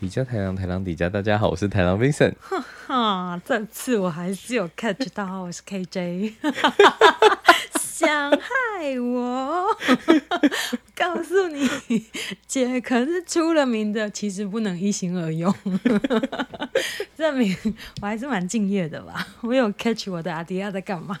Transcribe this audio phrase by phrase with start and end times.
[0.00, 2.34] 底加台郎，台郎底加，大家好，我是台郎 Vincent。
[2.38, 6.34] 哈哈，这次我还是有 catch 到， 我是 KJ。
[7.82, 9.66] 想害我？
[10.94, 12.06] 告诉你，
[12.46, 15.52] 姐可是出了名的，其实不能一心二用。
[17.16, 17.56] 证明
[18.00, 19.26] 我还是蛮敬业的吧？
[19.42, 21.18] 我有 catch 我的阿迪亚在干嘛？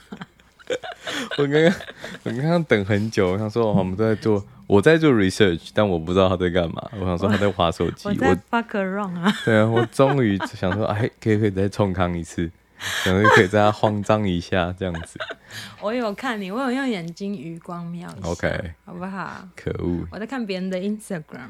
[1.36, 1.74] 我刚刚
[2.22, 4.46] 我刚刚等很久，我想说我们都在做。
[4.68, 6.90] 我在做 research，但我不知道他在干嘛。
[7.00, 8.06] 我想说他在划手机。
[8.06, 9.34] 我在 fuck around 啊。
[9.44, 12.50] 对啊，我终于想说， 哎，可以可以再冲康一次，
[13.02, 15.18] 想说可以再慌张一下这样子。
[15.80, 18.28] 我有看你，我有用眼睛余光瞄一下。
[18.28, 19.48] OK，好不好？
[19.56, 20.06] 可恶！
[20.12, 21.48] 我在看别人的 Instagram。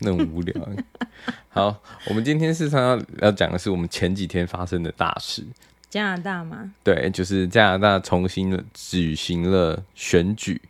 [0.00, 0.68] 那么无聊。
[1.50, 5.46] 好，我们今天事实上要要讲的是我们前几天发生的大事。
[5.88, 6.72] 加拿大吗？
[6.82, 10.60] 对，就是加拿大重新举行了选举。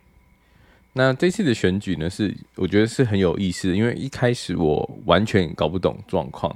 [0.93, 6.53] 那这次的选举呢，是我觉得是很有意思的，因为一开始我完全搞不懂状况，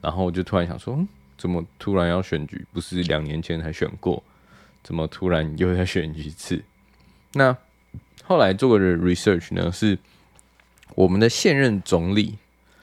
[0.00, 1.06] 然后我就突然想说，嗯，
[1.36, 2.66] 怎么突然要选举？
[2.72, 4.20] 不是两年前才选过，
[4.82, 6.60] 怎么突然又要选一次？
[7.34, 7.56] 那
[8.24, 9.96] 后来做的 research 呢，是
[10.96, 12.36] 我们的现任总理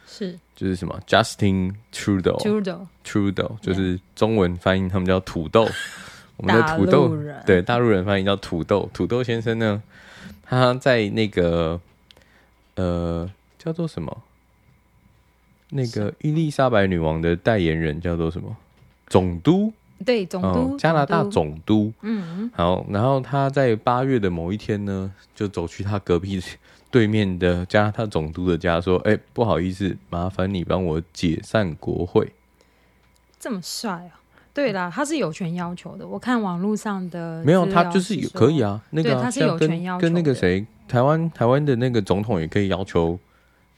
[0.07, 5.67] 是就是什么 Justin Trudeau，Trudeau Trudeau 就是中文翻译他们叫土豆，
[6.37, 9.83] 我们的土豆对大陆人翻译叫土豆，土豆先生呢。
[10.45, 11.79] 他在那个
[12.75, 14.23] 呃叫做什么？
[15.71, 18.55] 那个伊丽莎白女王的代言人叫做什么？
[19.07, 19.73] 总督？
[20.05, 21.91] 对，总督，哦、加拿大总督。
[22.01, 26.39] 嗯，好，然后他在八月的某一天呢，就走去他隔壁
[26.91, 32.33] 对面的加拿大总督的家，说：“哎、欸，不好意思，麻烦你帮我解散国会。”
[33.39, 34.21] 这么帅啊！
[34.55, 36.07] 对啦，他是有权要求的。
[36.07, 38.81] 我看网络上的没有，他就是有可以啊。
[38.91, 43.19] 那个、啊、他是有权要求跟，跟那个谁，台湾台湾的那个总统也可以要求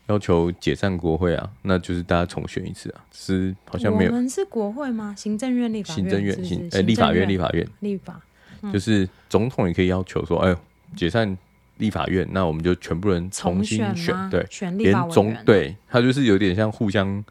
[0.06, 1.50] 要求解散国会啊。
[1.64, 3.02] 那就是大家重选一次啊。
[3.12, 4.12] 是好像没有。
[4.12, 5.16] 我们是国会吗？
[5.18, 8.22] 行政院、立法院、行政院、行哎，立法院、立法院、立法，
[8.62, 10.58] 嗯、就是总统也可以要求说，哎呦，
[10.96, 11.36] 解散
[11.78, 17.24] 立法院，那我们就全部人重新选，选对，选立法委员、啊、连总对他就是有点像互相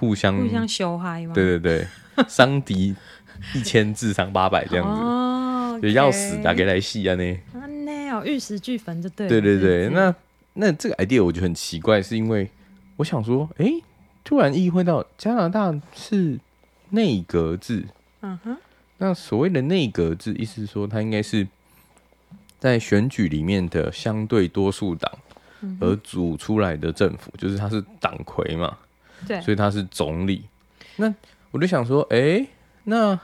[0.00, 1.32] 互相互相修嗨吗？
[1.32, 1.86] 对对对，
[2.26, 2.96] 伤敌。
[3.54, 5.92] 一千自伤八百这样子，就、oh, okay.
[5.92, 7.38] 要死打给来戏啊呢？
[7.54, 9.26] 啊那哦，玉石俱焚就对。
[9.26, 10.14] 对对对，那
[10.52, 12.50] 那这个 idea 我觉得很奇怪，是因为
[12.96, 13.82] 我想说，哎、欸，
[14.22, 16.38] 突然意会到加拿大是
[16.90, 17.86] 内阁制。
[18.20, 18.54] 嗯哼。
[18.98, 21.48] 那所谓的内阁制，意思是说它应该是
[22.58, 25.10] 在选举里面的相对多数党
[25.80, 28.76] 而组出来的政府，就是它是党魁嘛。
[29.26, 29.40] 对。
[29.40, 30.44] 所以他是总理。
[30.96, 31.14] 那
[31.50, 32.48] 我就想说，哎、欸，
[32.84, 33.18] 那。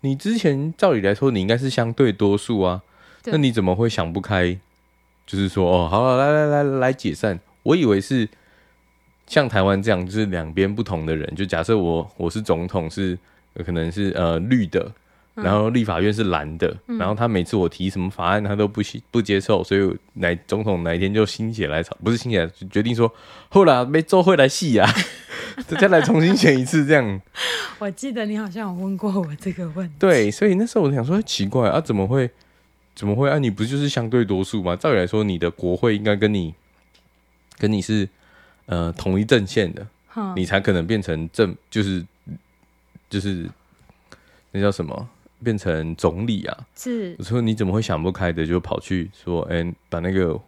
[0.00, 2.80] 你之前照理来说，你应该是相对多数啊，
[3.24, 4.56] 那你怎么会想不开？
[5.26, 7.40] 就是说，哦，好了，来来来来解散。
[7.64, 8.28] 我以为是
[9.26, 11.34] 像台湾这样，就是两边不同的人。
[11.34, 13.18] 就假设我我是总统是，
[13.56, 14.92] 是可能是呃绿的，
[15.34, 18.80] 然后立法院是蓝的，嗯、然后他每次我提什么法案，他都不
[19.10, 23.12] 不接受，所以哪总统哪一天就心血来潮，不是心血决定说，
[23.48, 24.88] 后来没做会来戏呀。
[25.80, 27.20] 再来重新选一次，这样。
[27.78, 29.94] 我记得你好像有问过我这个问题。
[29.98, 32.30] 对，所以那时候我想说，奇怪啊，怎么会？
[32.94, 33.38] 怎么会啊？
[33.38, 34.74] 你不就是相对多数吗？
[34.74, 36.54] 照理来说，你的国会应该跟你
[37.58, 38.08] 跟你是
[38.64, 42.02] 呃同一阵线的，嗯、你才可能变成正，就是
[43.10, 43.46] 就是
[44.52, 45.08] 那叫什么，
[45.44, 46.66] 变成总理啊？
[46.74, 47.14] 是。
[47.18, 50.40] 我说你怎么会想不开的，就跑去说，哎、欸，把那个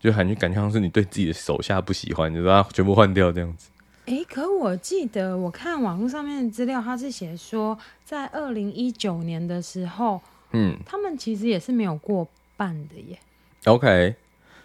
[0.00, 3.68] 就感觉感觉像是你对自己的手下不喜欢，就说啊，全部换掉这样子。
[4.06, 10.20] 哎，可我记得我看网络上面的资料，他是写说，在二零一九年的时候，
[10.52, 13.18] 嗯，他们其实也是没有过半的耶。
[13.64, 14.14] OK，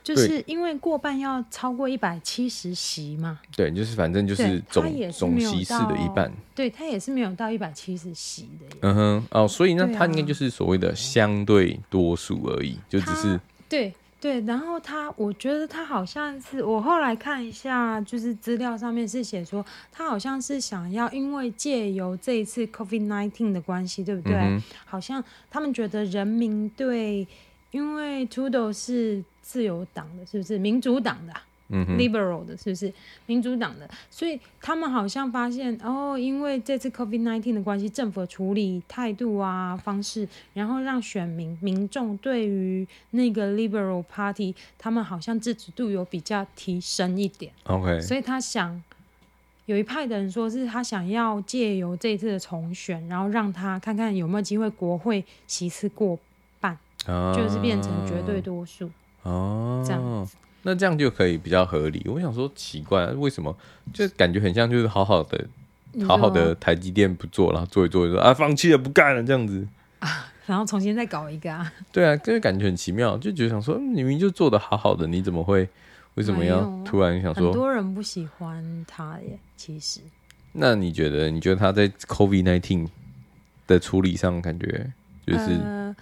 [0.03, 3.39] 就是因为过半要超过一百七十席嘛。
[3.55, 6.29] 对，就是反正就是总总席次的一半。
[6.53, 8.79] 对，他也是没有到一百七十席的耶。
[8.81, 13.39] 嗯哼，哦，所以那他应该就是所谓的相对多数而已，就只是
[13.69, 13.93] 对。
[14.21, 24.33] 对，然后他，我觉得他好像是我后来看一下，就是资料上面是写说，他好像是想要，因为借由这一次 COVID-19 的关系，对不对？
[24.35, 27.25] 嗯、好像他们觉得人民对，
[27.71, 31.33] 因为 Trudeau 是自由党的，是不是民主党的？
[31.69, 32.91] 嗯，liberal 的是不是
[33.27, 33.87] 民主党的？
[34.09, 47.51] 所以他们好像发现哦，因为这次 COVID nineteen 的关系，政府的处理态度啊方式，然后让选民民众对于那个 liberal party，他们好像支持度有比较提升一点。
[47.65, 48.81] OK，所以他想
[49.67, 56.17] 有一派的人说是他想要借由这次的重选，然后让他看看有没有机会国会席次过
[56.59, 56.75] 半，
[57.05, 58.89] 啊、就是变成绝对多数
[59.21, 60.35] 哦，这样子。
[60.63, 62.05] 那这样就可以比较合理。
[62.07, 63.55] 我想说奇怪，为什么
[63.93, 65.45] 就感觉很像就是好好的
[66.07, 69.67] 好好的台积电不做，然后做一做就说啊放弃了不干了这样子
[69.99, 71.71] 啊， 然后重新再搞一个啊？
[71.91, 75.67] 对啊，就感觉很奇妙，就觉得想说你明明就做的好好的，你怎么会
[76.15, 77.45] 为什么要突然想说？
[77.45, 80.01] 很多人不喜欢他耶，其实。
[80.51, 81.29] 那你觉得？
[81.29, 82.87] 你觉得他在 COVID nineteen
[83.67, 84.91] 的处理上，感觉
[85.25, 85.51] 就是？
[85.63, 85.95] 呃，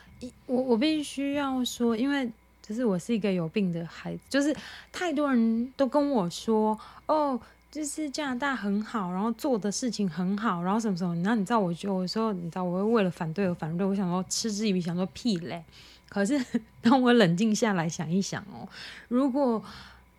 [0.45, 2.29] 我我必须要说，因为
[2.67, 4.55] 就是我是一个有病的孩子，就是
[4.91, 7.39] 太多人都跟我说，哦，
[7.71, 11.15] 就是加拿大很好，然后做的事情很好，然后什么什么。
[11.17, 13.85] 然后你知道，我就有时候你知道，我会为了反对而反对。
[13.85, 15.63] 我想说，嗤之以鼻，想说屁嘞。
[16.09, 16.39] 可是
[16.81, 18.67] 当我冷静下来想一想哦，
[19.07, 19.63] 如果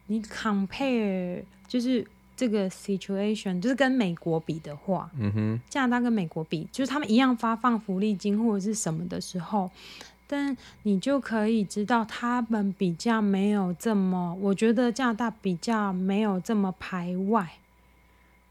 [0.06, 2.06] 你 compare 就是。
[2.39, 9.69] 这个 situation 就是跟美国比的话，嗯哼，加拿大跟美国比，就是他们一样发放福利金或者是什么的时候，
[10.29, 17.51] 但你就可以知道他们比较没有这么，我觉得加拿大比较没有这么排外。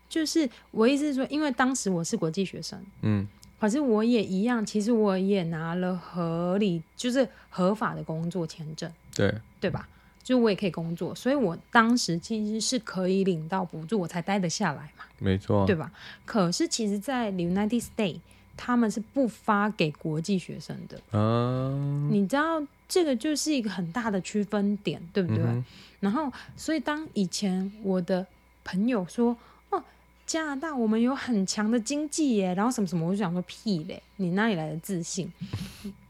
[0.10, 3.28] 就是我意思是说，因为当时我是国际学生，嗯，
[3.60, 9.88] 可是我也一样，其实我也拿了合理，就是合法的工作签证，对，对吧？
[10.24, 15.06] 就我也可以工作，所以我当时其实是可以领到补助，我才待得下来嘛。
[15.20, 15.92] 没错，对吧？
[16.26, 18.20] 可是其实，在 United States，
[18.58, 21.00] 他们是不发给国际学生的。
[21.14, 25.44] 嗯，你知道这个就是一个很大的区分点，对不对？
[25.46, 25.64] 嗯、
[26.02, 28.26] 然后，所以当以前我的
[28.64, 29.38] 朋友说。
[30.26, 35.32] 加拿大，我们有很强的经济耶，然后什么什么，我就想说屁嘞，你哪里来的自信？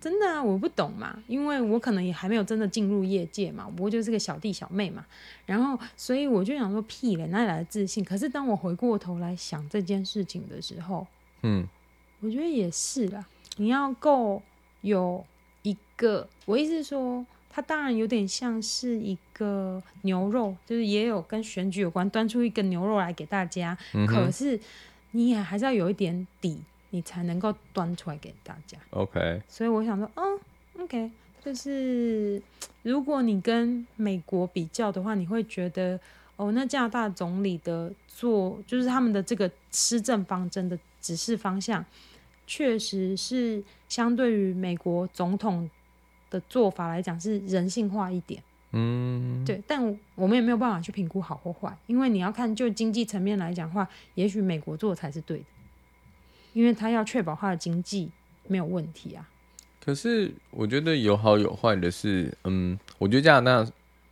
[0.01, 5.05] 真的啊，我不懂嘛，因为我可能也还没有真的进入业界嘛，不过就是个小弟小妹嘛，
[5.45, 8.03] 然后所以我就想说屁嘞，哪里来的自信？
[8.03, 11.05] 可是当我回过头来想这件事情的时候，
[11.43, 11.67] 嗯，
[12.19, 13.25] 我觉得也是啦，
[13.57, 14.41] 你要够
[14.81, 15.25] 有
[15.63, 17.25] 一个，我意思是说。
[17.49, 23.75] 它当然有点像是一个牛肉，就是也有跟选举有关，端出一个牛肉来给大家。
[23.95, 24.59] 嗯、可是
[25.09, 26.61] 你也还是要有一点底，
[26.91, 28.77] 你才能够端出来给大家。
[28.91, 29.41] OK。
[29.47, 30.39] 所以我想说，嗯
[30.83, 31.09] ，OK，
[31.43, 32.39] 就是
[32.83, 35.99] 如果你跟美国比较的话，你会觉得，
[36.35, 41.85] 哦，那加拿大总理的做，就是他们的这个施政方针的指示方向，
[42.45, 45.69] 确实是相对于美国总统。
[46.29, 48.43] 的做法来讲是人性化一点，
[48.73, 55.45] 嗯，对，但我们也没有办法去评估好或坏，因为你要看就经济层面来讲的话，也许美国做才是对的，
[56.51, 58.11] 因为他要确保他的经济
[58.45, 59.25] 没有问题啊。
[59.79, 63.71] 可是我觉得有好有坏的是，嗯，我觉得加拿大，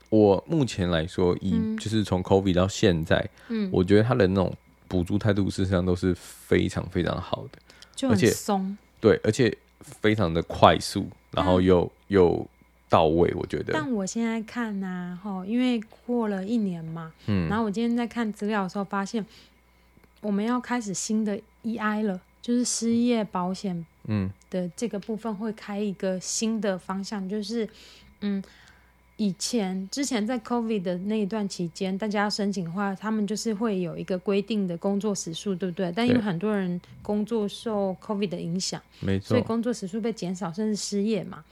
[0.09, 4.55] 我目前来说，以就是从 COVID 到现在，嗯，我觉得他的那种
[4.87, 7.59] 补助态度事实上都是非常非常好的，
[7.95, 11.07] 就很松，对，而且非常的快速。
[11.31, 12.47] 然后又又
[12.87, 13.73] 到位，我觉得。
[13.73, 19.25] 但我现在看呢，哈，因为过了一年嘛，嗯，然后我今天在看资料的时候发现，
[20.21, 27.67] 我们要开始新的 EI 了，就是失业保险，嗯，的这个部分会开一个新的方向，就是，
[28.21, 28.41] 嗯。
[29.17, 35.89] 以前之前在 COVID 的那一段期间，大家要申请的话，他们就是会有一个规定的工作时数，对不对？
[35.95, 41.45] 但因为很多人工作受 COVID 的影响，没错，所以工作时数被减少，甚至失业嘛，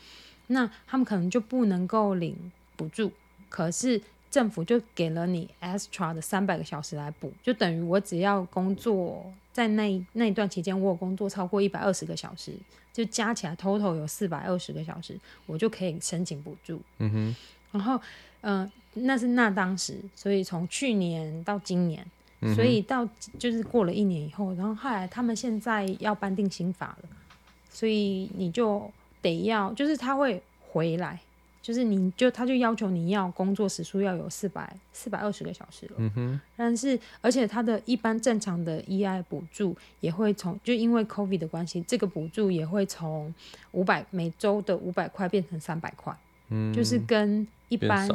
[0.48, 2.36] 那他们可能就不能够领
[2.76, 3.10] 补助。
[3.48, 12.52] 可是政府就给了你 extra 的三百个小时来补，就等于我只要工作在那那一段期间，我有工作超过一百二十个小时，
[12.92, 16.82] 就加起来 total 有四百二十个小时，我就可以申请补助。
[16.98, 17.36] 嗯哼。
[17.74, 18.00] 然后，
[18.42, 22.06] 嗯、呃，那是那当时，所以从去年到今年，
[22.42, 23.04] 嗯、所以到
[23.40, 27.10] 就是过了一年以后，然后后来他们现在要颁定新法了，
[27.72, 28.88] 所以你就
[29.24, 30.40] 得要，就是他会
[30.70, 31.20] 回来，
[31.64, 35.94] 就是你就他就要求你要工作时数要有四百四百二十个小时了。
[35.98, 36.42] 嗯哼。
[36.56, 43.34] 但是而且他的一般正常的 EI 补助也会从，就因为 COVID 的关系，这个补助也会从
[43.72, 46.16] 五百每周的五百块变成三百块。
[46.50, 47.48] 嗯，就是跟。
[47.74, 48.08] 一般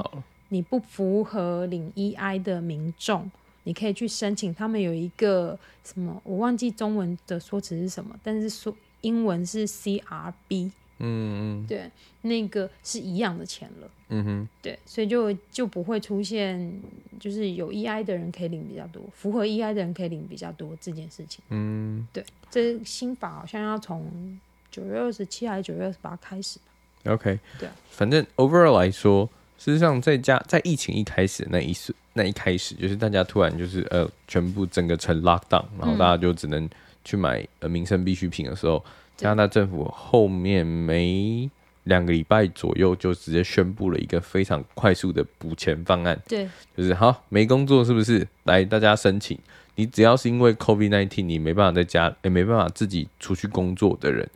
[0.51, 3.31] 你不符合领 EI 的民众，
[3.65, 4.55] 你可以去申请。
[4.55, 10.71] 他们有一个什么，我忘记中文的说辞是什么，但是说英文是 CRB。
[11.01, 11.89] 嗯嗯，对，
[12.23, 13.91] 那个是一样的钱了。
[14.09, 16.81] 嗯哼，对，所以就就不会出现，
[17.21, 21.41] 就是有 EI 的人可以领比较多，符合 EI 的人可以领比较多这件事情。
[21.51, 24.41] 嗯，对，这新法好像要从
[24.73, 29.29] 九月二十七还是九月二十八开始吧？OK，对，反正 overall 来说。
[29.59, 36.69] 事实上，在家在疫情一开始那一时那一开始，就是大家突然就是呃，全部整个成 lockdown，然后大家就只能
[37.05, 38.83] 去买呃民生必需品的时候，
[39.17, 41.51] 加拿大政府后面没
[41.85, 46.19] 两个礼拜左右就直接宣布了一个非常快速的补钱方案。
[46.29, 48.27] 对，就是好没工作是不是？
[48.45, 49.39] 来，大家申请。
[49.75, 54.29] 你只要是因为 COVID-19，你没办法在家，也没办法自己出去工作的人，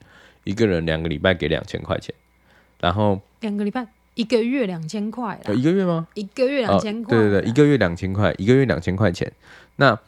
[0.44, 2.14] 一个人两个礼拜给两千块钱，
[2.80, 6.06] 然后两个礼拜一个月两千块，一个月吗？
[6.14, 9.30] 一个月两千块，对对对，一个月两千块，一个月两千块钱。
[9.76, 9.98] 那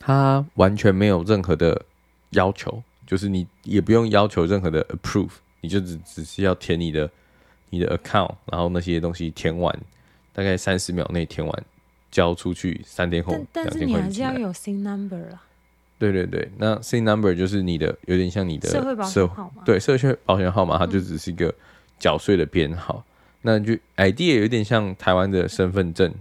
[0.00, 1.84] 他完全没有任何的
[2.30, 5.30] 要求，就是你也不用要求任何的 approve，
[5.60, 7.08] 你就只只是要填你的
[7.70, 9.76] 你的 account，然后那些东西填完，
[10.32, 11.64] 大概三十秒内填完，
[12.10, 13.36] 交出去，三天后。
[13.52, 15.40] 但是你还是要有 SIN number 啦。
[15.96, 19.62] 对对对，那 SIN number 就是你的，有点像你的社会保险号码。
[19.64, 21.54] 对，社会保险号码，它就只是一个
[22.04, 23.02] 缴税的编号。
[23.06, 26.12] 嗯、那就 ID 也有点像台湾的身份证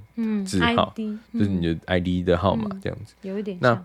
[0.46, 3.14] 字号，嗯、就是你的 ID 的号码这样子。
[3.24, 3.58] 嗯、有一点。
[3.60, 3.84] 那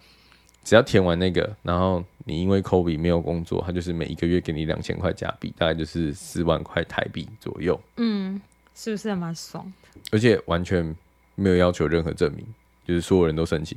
[0.62, 7.80] 只要填完那个，然后你因为 COVID 没有工作，他就是每一个月给你两千块加币，大概就是四万块台币左右。
[7.96, 8.40] 嗯，
[8.76, 9.72] 是不是还蛮爽？
[10.12, 10.94] 而且完全
[11.34, 12.46] 没有要求任何证明，
[12.86, 13.76] 就是所有人都申请。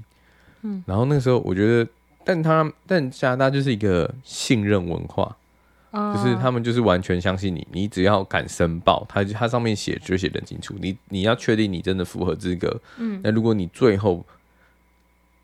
[0.61, 1.89] 嗯，然后那个时候我觉得。
[2.23, 5.35] 但他但加拿大就是一个信任文化，
[5.91, 14.25] 哦、就是他们就是完全相信你，你只要敢申报，他他上面写就写得很清楚，你你要确定你真的符合资格，嗯，那如果你最后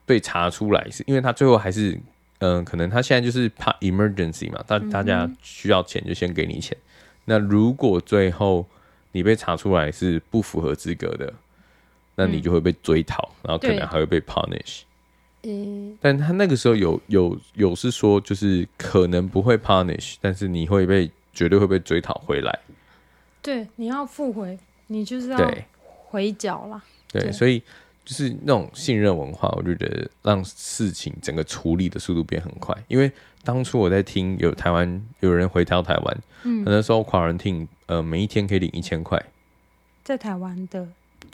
[0.06, 1.92] 被查出来，是因为他最后还是
[2.40, 6.88] 嗯、呃，可能他现在就是怕 emergency 嘛，大大家需要钱就先给你钱，嗯、
[7.26, 8.66] 那如果最后
[9.12, 11.34] 你被查出来是不符合资格的，
[12.16, 14.84] 那你就会被追讨，嗯、然后可能还会被 punish。
[16.02, 22.60] 但他那个时候有有有是说，就是可能不会 punish，但是你会被绝对会被追讨回来。
[23.42, 25.54] 对，你要付回，你就是要
[26.08, 26.82] 回缴啦。
[27.12, 27.60] 对，对，所以
[28.04, 32.76] 就是那种信任文化，我就觉得让事情整个处理的速度变很快。
[32.88, 33.12] 因为
[33.44, 39.24] 当初我在听有台湾有人回到台湾，嗯，那时候 quarantine，呃，每一天可以领一千块，
[40.04, 40.88] 在台湾的。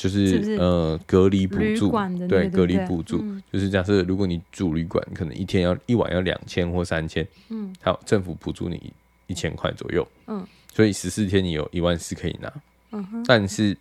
[0.03, 1.89] 就是，呃隔离补助，
[2.27, 8.91] 对，隔离补助，嗯、就是假设如果你住旅馆，可能一天要一晚要两千或三千，嗯，好，政府补助你
[9.27, 12.51] 一千块左右，嗯，所以十四天你有一万四可以拿，
[12.91, 13.77] 嗯哼，但是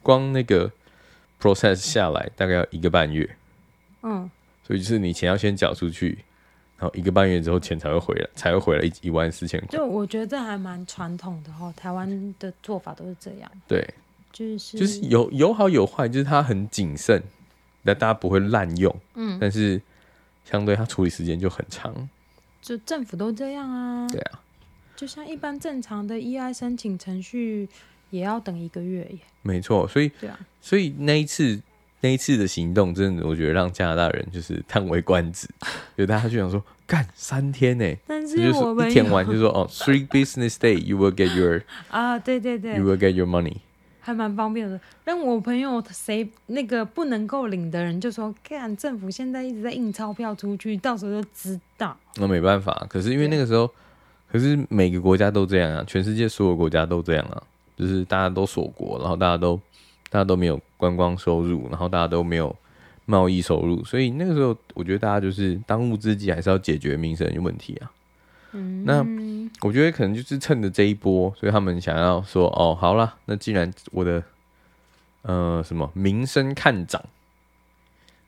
[0.00, 0.70] 光那个
[1.40, 3.28] process 下来大概要一个半月，
[4.04, 4.30] 嗯，
[4.64, 6.18] 所以就是你钱要先缴出去，
[6.78, 9.76] 然后一个半月之后钱才会回来，才会回来一一万四千块。
[9.76, 13.84] 就我觉得这还蛮传统的哈，台湾的做法都是这样，对。
[14.34, 17.22] 就是就是有有好有坏，就是它很谨慎，
[17.84, 18.94] 但大家不会滥用。
[19.14, 19.80] 嗯，但是
[20.44, 22.08] 相对它处理时间就很长。
[22.60, 24.08] 就政府都这样啊。
[24.08, 24.40] 对啊，
[24.96, 27.68] 就像一般正常的 EI 申请程序，
[28.10, 29.18] 也要等一个月耶。
[29.42, 31.60] 没错，所以对啊，所以那一次
[32.00, 35.46] 那一次的行动，真的我觉得让加拿大人就是叹为观止，
[35.96, 37.94] 就大家就想说，干三天呢？
[38.06, 43.58] 但是我们一天完就说哦，three business day you will get your 啊，对对对，you will get your money。
[44.04, 51.96] 还蛮方便的，但我朋友谁那个不能够领的人就说，看政府现在一直在印钞票出去，到时候就知道。
[52.16, 53.66] 那没办法，可是因为那个时候，
[54.30, 57.42] 可是每个国家都这样啊，全世界所有国家都这样啊，
[57.78, 59.56] 就是大家都锁国，然后大家都
[60.10, 62.54] 大家都没有观光收入，然后大家都没有
[63.06, 67.90] 贸易收入，所以那个时候我觉得大家就是当务之急还是要解决民生的问题啊。
[68.52, 69.02] 嗯，那
[69.60, 74.22] 我觉得可能就是趁着这一波，所以他们想要说，哦，好了，那既然我的
[75.22, 77.02] 呃什么名声看涨，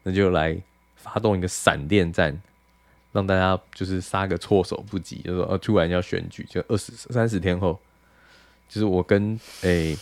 [0.03, 0.57] 那就来
[0.97, 2.41] 发动一个闪电战，
[3.13, 7.79] 让大家就是杀个措手不及，就是说，呃，突然要选举，就二十三十天后，
[8.69, 9.99] 就是我跟诶、欸、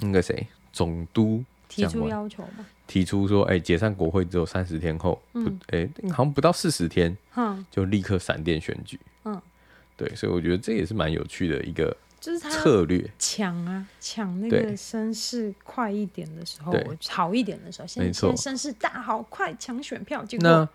[0.00, 2.66] 那个谁总督提出要求嘛？
[2.86, 9.40] 提出说，哎、欸，解散国会只有三十天后，不，哎、欸，好像不到四十天，嗯，就立刻闪电选举，嗯，
[9.96, 13.08] 对，所以我觉得这也是蛮有趣的一个，就是策略。
[13.18, 16.74] 抢啊，抢那个声势快一点的时候，
[17.08, 20.24] 好一点的时候，先先声势大好，快抢选票。
[20.24, 20.68] 结果那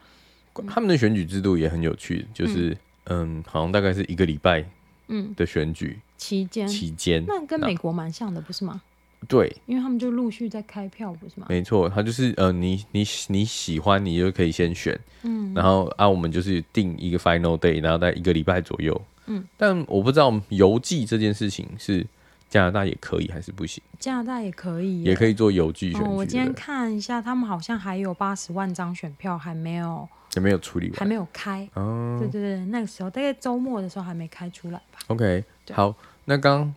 [0.68, 2.72] 他们的选举制度也很有趣，就是
[3.06, 4.66] 嗯，嗯，好像大概是一个礼拜，
[5.08, 5.34] 嗯。
[5.36, 8.82] 的选举期间期间，那跟美国蛮像的，不是吗？
[9.28, 11.46] 对，因为他们就陆续在开票，不是吗？
[11.50, 22.06] 没错，他就是呃，你你你喜欢，你就可以先选，嗯，然后啊，我们就是定一个 final day，然后在一个礼拜左右，嗯，但我不知道邮寄这件事情是
[22.50, 23.84] 加拿大也可以还是不行？
[24.00, 26.08] 加拿大也可以，也可以做邮寄选举。
[26.08, 31.68] 哦，我今天看一下，他们好像还有八十万张选票还没有，还没有处理完，还没有开。
[31.74, 35.94] 哦，对对对，那个时候大概周末的时候还没开出来吧？OK，好，
[36.26, 36.74] 那刚。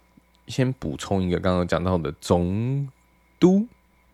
[0.52, 2.86] 先补充一个刚刚讲到的总
[3.40, 3.66] 督，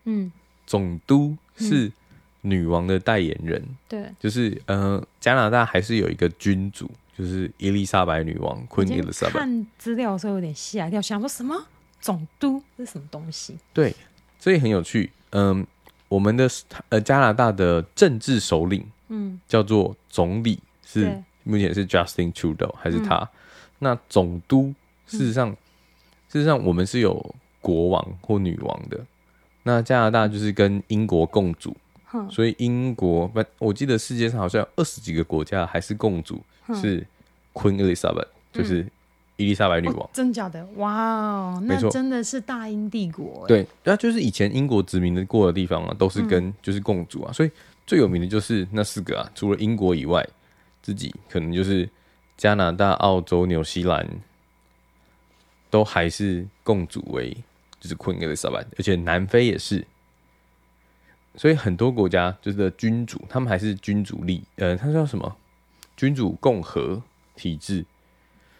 [0.05, 0.31] 嗯，
[0.65, 1.91] 总督是
[2.41, 9.31] 女王的代言人，对，就是呃，加拿大还是有一个君主，就是伊丽莎白女王 Queen Elizabeth。
[9.31, 11.67] 看资料的时候有点吓一跳，想说什么？
[11.99, 12.63] 总督？
[12.77, 13.57] 是什么东西？
[13.73, 13.93] 对，
[14.39, 15.11] 所以很有趣。
[15.31, 15.67] 嗯，
[16.07, 16.49] 我们的
[16.87, 23.17] 呃加拿大的政治首领，嗯，叫做总理，是目前是 Justin Trudeau 还是他？
[23.17, 23.29] 嗯、
[23.79, 24.73] 那总督
[25.05, 25.57] 事实上，嗯、
[26.29, 28.99] 事实上我们是有国王或女王的。
[29.63, 31.75] 那加拿大就是跟英国共主。
[32.31, 36.41] 所以英国不，我记得世界上好像有二十几个国家还是共主
[36.73, 37.05] 是
[37.53, 38.83] Queen Elizabeth，就是
[39.35, 40.09] 伊丽莎白女王。
[40.11, 40.65] 真假的？
[40.77, 43.45] 哇哦，那真的是大英帝国。
[43.47, 47.31] 对，那就是以前英国殖民的过的地方啊，都是跟就是共主啊。
[47.31, 47.51] 所以
[47.85, 50.27] 最有名的就是那四个啊，除了英国以外，
[50.81, 51.87] 自己可能就是
[52.37, 54.09] 加拿大、澳洲、纽西兰，
[55.69, 57.35] 都还是共主为
[57.79, 59.85] 就是 Queen Elizabeth，而且南非也是。
[61.35, 65.35] 所以很多国家就是的君主，他们还是君主立，呃，他叫什么？
[65.95, 67.01] 君主共和
[67.35, 67.85] 体制。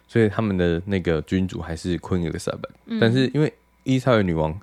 [0.07, 2.99] 所以他们的那个君主还是 Queen Elizabeth，嗯。
[2.99, 4.59] 但是因为伊丽莎白女王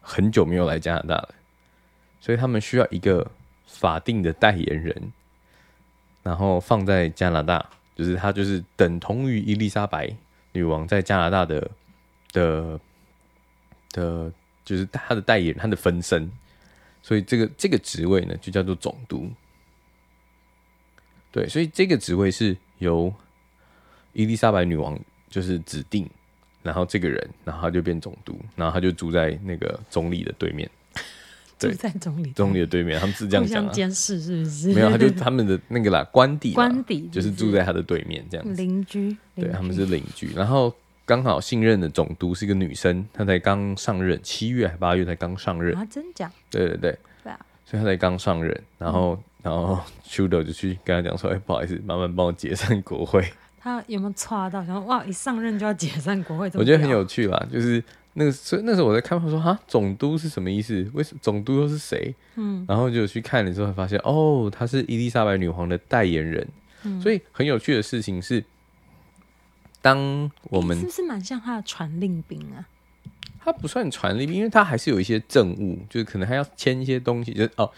[0.00, 1.34] 很久没有来加拿大了，
[2.20, 3.28] 所以他们需要一个
[3.66, 5.12] 法定的代言人，
[6.22, 10.14] 然后放在加拿大，就是他就是等同于伊丽莎白
[10.52, 11.70] 女王在加拿大的
[12.32, 12.80] 的
[13.92, 14.32] 的，
[14.64, 16.30] 就是她的代言人，他的分身。
[17.00, 19.30] 所以这个这个职位呢，就叫做总督。
[21.30, 23.12] 对，所以这个职位是由
[24.12, 24.98] 伊丽莎白女王
[25.30, 26.08] 就是指定，
[26.62, 30.68] 然后这个人，然后他就变总督，然后他就住在那个总理的对面，
[31.58, 32.16] 住在总
[32.54, 34.72] 理的对面，他们是这样讲啊，监视是不是？
[34.72, 40.74] 没有，他就他们的那个啦，官邸，官邸就是住在他的对面，这样子邻居，对，他们是邻居，然后。
[41.08, 45.82] 刚好信任的总督是一个女生，她才刚上任，七月还八月才刚上任啊？
[45.90, 46.30] 真假？
[46.50, 53.26] 对对对，对啊，所以她才刚上任，然后、嗯、然后 Trudeau 就去跟他讲说：“哎、欸，不好意思，麻烦帮我解散国会。”
[53.58, 54.62] 他有没有 抓到？
[54.66, 56.50] 想说哇，一上任就要解散国会？
[56.52, 57.82] 我觉得很有趣啦，就是
[58.18, 60.86] 那个，所以那时候我在看，我说哈，总督是什么意思？
[60.92, 62.14] 为什么总督又是谁？
[62.36, 66.46] 嗯，然后就去看的时候，发现哦，他是伊丽莎白女皇的代言人。
[66.82, 68.44] 嗯，所以很有趣的事情是。
[69.80, 72.66] 当我们、欸、是不是蛮像他的传令兵啊？
[73.38, 77.32] 他不算传令兵，因为他还是有一些政务，就是可能还要签一些东西。
[77.32, 77.70] 就是哦，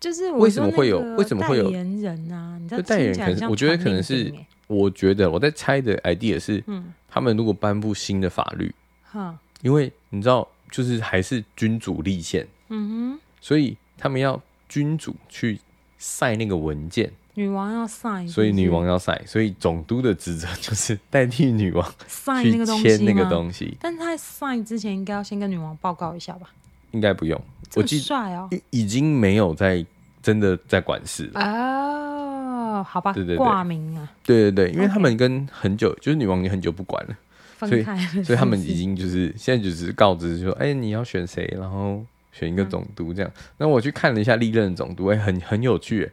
[0.00, 2.58] 就是为什么会有为什么会有代言人啊？
[2.58, 4.32] 你知道代言人可能我觉得可能是，
[4.68, 15.60] 我觉得我在猜的 idea 是，嗯，他们如果颁布新的法律，哈、嗯，因为你知道，就是还是君主立宪，嗯哼，所以他们要君主去
[15.98, 17.10] 晒那个文件。
[17.34, 23.76] 女王要 sign，所以女王要 sign，所以总督的职责就是代替女王 sign 那个东西，签那个东西。
[23.80, 26.50] 但是他 sign 之前应该要先跟女王报告一下吧？
[26.90, 27.40] 应该不用。
[27.76, 28.50] 我记帅哦！
[28.70, 29.86] 已经没有在
[30.20, 32.82] 真的在管事了哦。
[32.82, 37.16] 好吧，对对对，挂名啊，对对对，因为他们跟很久就是女王已经很久不管了，
[37.58, 37.82] 所以
[38.22, 43.30] 所以他们已经就是现在就是告知说，哎，你要选谁，然后选一个总督这样。
[43.56, 46.10] 那我去看了一下历任总督，哎，很很有趣。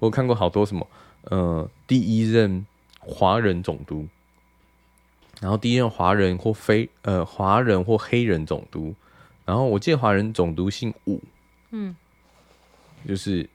[0.00, 0.86] 我看过好多什么，
[1.24, 2.64] 呃，第一任
[3.00, 4.06] 华人总督，
[5.40, 8.94] 然后第一任华人或非呃华人或黑人总督，
[9.44, 11.20] 然后我记得华人总督姓武，
[11.70, 11.94] 嗯，
[13.06, 13.48] 就是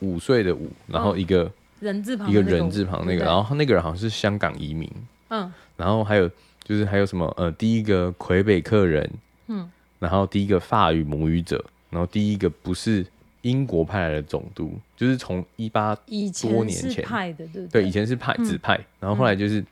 [0.00, 4.88] 五岁的武，然后一个、哦、人字旁一个人字旁那个，然后那个人好像是香港移民，
[5.30, 6.30] 嗯，然后还有
[6.62, 9.10] 就是还有什么呃第一个魁北克人，
[9.48, 13.04] 嗯，然后第一个法语母语者，然后第一个不是。
[13.42, 15.94] 英国派来的总督，就是从一八
[16.42, 17.02] 多年前。
[17.02, 19.64] 派的，对对，对，以前是派指派，嗯，然后后来就是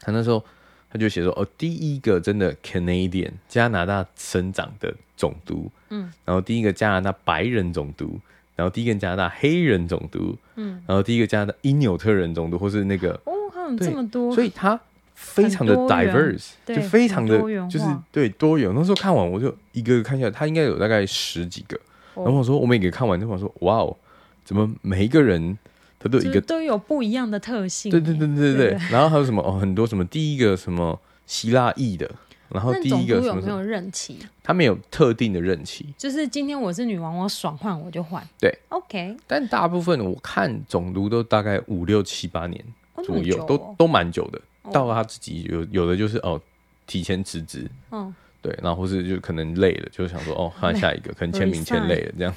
[0.00, 0.42] 他那时候
[0.90, 8.18] 他就写说，哦，第一个真的 Canadian 加拿大生长的总督，嗯，然后第一个加拿大白人总督，
[8.56, 14.80] 然后第一个加拿大黑人总督，嗯，然后第一个加拿大因纽特人总督，或是那个哦，还有这么多，所以他
[15.14, 17.38] 非常的 diverse，就非常的
[17.68, 18.72] 就是对多元。
[18.74, 21.78] 那时候看完我就一个个看下来，他应该有大概十几个。
[22.14, 23.94] 然后我说，我们也给看完之后我说，哇哦，
[24.42, 25.58] 怎么每一个人
[25.98, 27.90] 他都有一个都有不一样的特性？
[27.90, 28.78] 对对对对对对。
[28.90, 32.10] 然后还有什么哦，很多什么第一个什么希腊裔的，
[32.48, 34.18] 然后第一个有没有任期？
[34.42, 38.26] 他没有特定的任期，就是今天我是女王，我爽换我就换。
[38.40, 39.16] 对，OK。
[39.26, 42.64] 但大部分我看总督都大概五六七八年
[43.04, 44.40] 左右，都都蛮久的。
[44.72, 46.40] 到了他自己有有的就是哦，
[46.86, 47.70] 提前辞职。
[47.90, 48.14] 嗯。
[48.42, 52.32] 对，然后或是就可能累了，就想说哦，换下一个，可能签名签累了这样。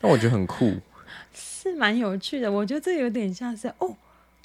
[0.00, 0.72] 那我觉得很酷，
[1.34, 2.52] 是蛮有趣的。
[2.52, 3.96] 我觉得这有点像是哦，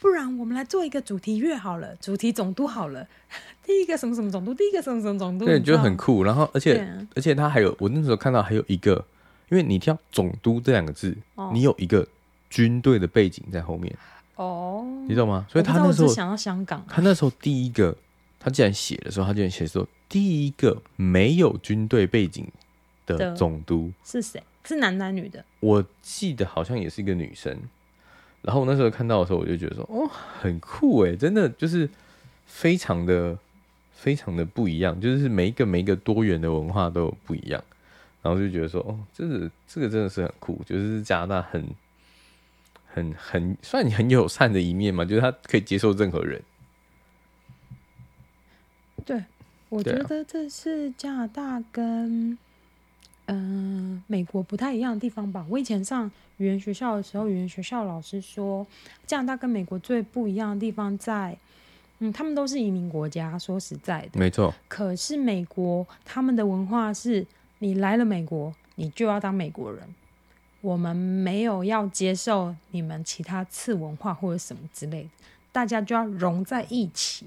[0.03, 3.07] 不然我们来做一个主题乐好了，主题总督好了。
[3.65, 6.25] 第一个什么什么总督，第一个什么什么总督，对，觉得很酷。
[6.25, 9.05] 然后而且、啊、而且他还有，我那时候看到还有一个，
[9.47, 12.05] 因为你听总督这两个字、哦，你有一个
[12.49, 13.95] 军队的背景在后面。
[14.35, 15.47] 哦，你懂吗？
[15.49, 17.95] 所以他那时候想到香港，他那时候第一个，
[18.37, 22.45] 他既然写的时候，他竟然写说第一个没有军队背景
[23.05, 24.43] 的总督是谁？
[24.65, 25.45] 是男男女的？
[25.61, 27.57] 我记得好像也是一个女生。
[28.43, 30.07] 然后我那时候看到的时候，我就觉得说，哦，
[30.39, 31.89] 很酷诶，真的就是
[32.45, 33.37] 非常的
[33.93, 37.63] 非常的不一样，就是每一个每一个多元的文化都有不一样。
[38.21, 41.65] 然后就觉得说，哦，这个这个真的是很酷，就是加拿大很
[42.85, 46.41] 很很算很友善的一面嘛，就是他可以接受任何人。
[49.05, 49.23] 对，
[49.69, 52.37] 我觉得这是加拿大跟。
[53.27, 55.45] 嗯、呃，美国不太一样的地方吧。
[55.49, 58.65] 我以前上语言学校的时候，语言学校老师说，
[59.05, 61.37] 加拿大跟美国最不一样的地方在，
[61.99, 63.37] 嗯，他们都是移民国家。
[63.39, 64.53] 说实在的，没错。
[64.67, 67.25] 可是美国他们的文化是，
[67.59, 69.83] 你来了美国，你就要当美国人。
[70.61, 75.09] 我们没有要接受你们其他次文化或者什么之类的，
[75.51, 77.25] 大家就要融在一起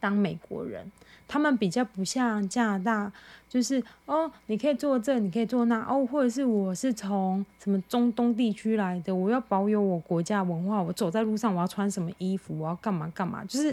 [0.00, 0.90] 当美国人。
[1.28, 3.12] 他们比较不像加拿大，
[3.48, 13.72] 就是哦，你可以做这，你可以做那哦，或者是我是从什么中东地区来的，我要保有我国家文化，我走在路上我要穿什么衣服，我要干嘛干嘛，就是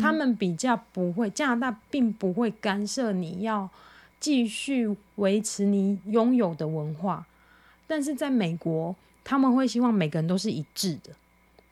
[0.00, 3.68] 他们比较不会，加拿大并不会干涉你要
[4.20, 7.26] 继续维持你拥有的文化，
[7.88, 11.10] 但是在美国，他们会希望每个人都是一致的，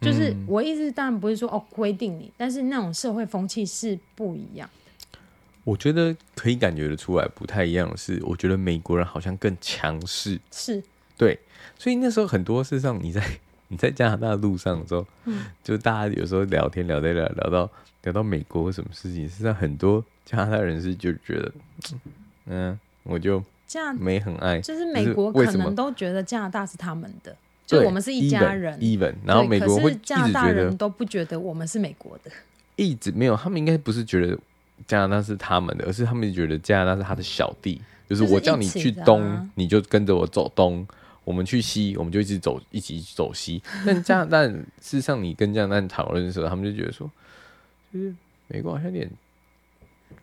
[0.00, 4.68] 就是我意思当然不是说哦规定你，但是那种社会风气是不一样。
[5.64, 10.82] 我觉得可以感觉得出来不太一样的是，我觉得美国人好像更强势，是。
[11.18, 11.38] 对，
[11.78, 13.22] 所以那时候很多事上你在
[13.68, 17.70] 你在加拿大路上的时候，嗯，就大家有时候聊天聊在聊聊到
[18.04, 21.52] 聊到美国什么事情，实际上很多加拿大人是就觉得，
[22.46, 27.36] 嗯，我就这样没很爱，就是美国可能都觉得加拿大是他们的，
[27.78, 32.30] 就我们是一家人，even，然后美国会加拿大人都不觉得我们是美国的，
[32.76, 34.38] 一直没有，他们应该不是觉得。
[34.86, 37.78] 加拿大是他们的，而是他们觉得加拿大是他的小弟，
[38.08, 40.82] 就是我叫你去东，啊、你就跟着我走东；
[41.22, 43.62] 我们去西，我们就一直走，一起走西。
[43.86, 47.08] 但加拿大事实上，你跟加拿大讨论的时候，他们就觉得说，
[47.92, 48.14] 就是
[48.48, 49.08] 美国好像有点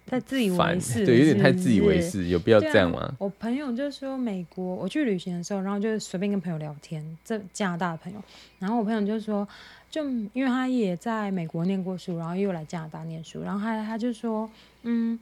[0.07, 2.99] 太自以为是，对，有点太自以为是，有必要这样吗？
[3.01, 8.23] 啊、我朋友就说，美国我去旅行的时候，然后就随便跟朋友聊天，这加拿大的朋友，
[8.59, 9.47] 然后我朋友就说。
[9.89, 14.47] 就因为他也在美国念过书，然后又来加拿大念书，然后他他就说，
[14.83, 15.17] 嗯，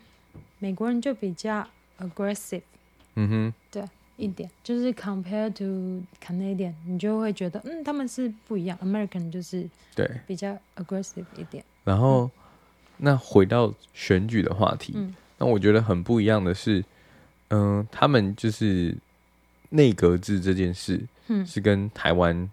[0.57, 1.65] 美国人就比较
[1.99, 2.63] aggressive，
[3.13, 3.83] 嗯哼，对，
[4.17, 11.63] 一点就是 compared to Canadian，你就会觉得，嗯，他们是不一样，American 就是对比较 aggressive 一点。
[11.83, 12.31] 然后，嗯、
[12.97, 16.83] 那回到选举的话题，嗯、那我觉得很不一样的是，
[17.49, 18.95] 嗯、呃，他们就是
[19.69, 22.49] 内阁制这件事，嗯，是跟台湾。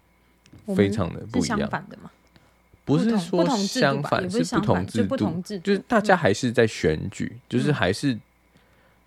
[0.77, 1.69] 非常的不一样，
[2.85, 8.17] 不是说相反，是不同制度，就是大家还是在选举，就是还是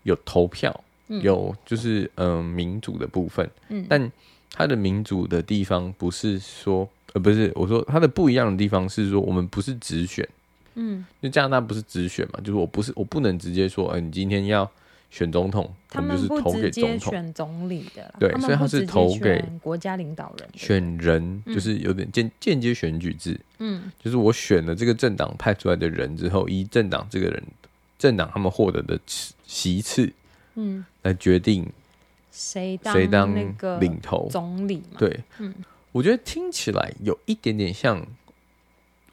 [0.03, 3.51] 有投票，有就是嗯民主的部分，
[3.89, 4.13] 但
[4.51, 10.29] 它的民主的地方不是说呃不是我说它的不一样的地方是说我们不是直选，
[10.77, 14.71] 嗯，就加拿大不是直选嘛，就是我不是我不能直接说，哎，你今天要。
[15.09, 17.13] 选总统，他们就是投给总统。
[17.13, 20.49] 选总理的，对，所以他是投给国家领导人。
[20.55, 27.43] 选人就是有点间间接选举制，嗯，就是我选了这个政党派出来的人之后，依政党这个人
[27.97, 28.99] 政党他们获得的
[29.47, 30.13] 席次，
[30.57, 31.65] 嗯，来决定
[32.33, 34.83] 谁谁当那个领头总理。
[34.99, 35.55] 对，嗯，
[35.93, 38.05] 我觉得听起来有一点点像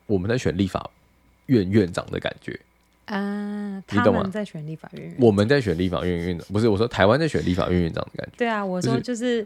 [0.08, 0.90] 我们在选立法
[1.48, 2.60] 院院长的感觉。
[3.06, 8.34] 啊，他们在选立法院院，我们在选立法院院长，不是我说台湾在选立法院院长的感觉。
[8.38, 9.46] 对啊，我说就是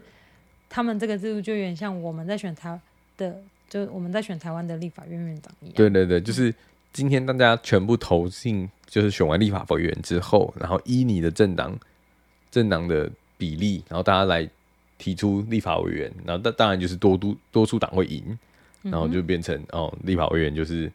[0.70, 2.80] 他们这个制度就有点像我们在选台
[3.16, 5.74] 的，就我们在选台湾的立法院院长一样。
[5.74, 6.54] 对对对，就是
[6.92, 11.76] 今天大家全部投进，就是选完立法委员之后，然后依你的政党
[12.52, 14.48] 政党的比例，然后大家来
[14.98, 18.38] 提出立法委员，然后当当然就是多多多数党会赢，
[18.82, 20.88] 然后就变成、嗯、哦，立法委员就是。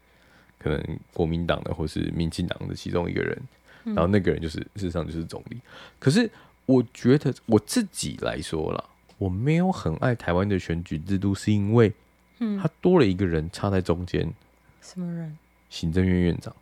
[0.63, 3.37] 可能国民党的或是民进党的其中一个人，
[3.83, 5.59] 然后那个人就是事实上就是总理。
[5.99, 6.29] 可是
[6.65, 8.81] 我觉得我自己来说啦，
[9.17, 11.91] 我没有很爱台湾的选举制度，是因为
[12.39, 14.33] 嗯，他多了一个人插在中间。
[14.81, 15.37] 什么人？
[15.69, 16.55] 行政院院长。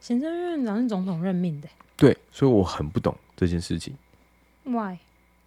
[0.00, 1.68] 行政院院长是总统任命的。
[1.96, 3.94] 对，所以我很不懂这件事情。
[4.64, 4.96] Why？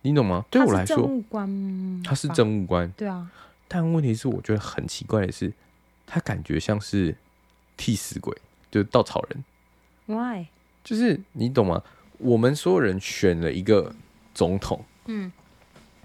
[0.03, 0.45] 你懂吗？
[0.51, 2.03] 对我来说，政务官。
[2.03, 2.91] 他是政务官。
[2.91, 3.31] 对啊。
[3.67, 5.51] 但问题是，我觉得很奇怪的是，
[6.05, 7.15] 他感觉像是。
[7.77, 8.35] 替死鬼
[8.69, 9.43] 就是稻草人
[10.07, 10.47] ，Why？
[10.83, 11.83] 就是你懂吗？
[12.17, 13.93] 我们所有人选了一个
[14.33, 15.31] 总统，嗯，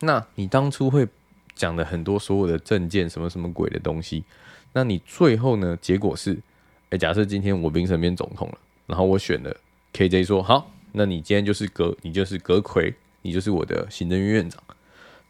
[0.00, 1.08] 那你当初会
[1.54, 4.24] 讲讲了很多所有的证件什么什么鬼的东西，
[4.72, 5.78] 那你最后呢？
[5.80, 6.36] 结果是，
[6.90, 9.56] 哎，假设今天我变成变总统了，然后我选了
[9.92, 14.60] KJ 说好，那你今天就是阁，你就是阁魁，你就是我的行政院院长。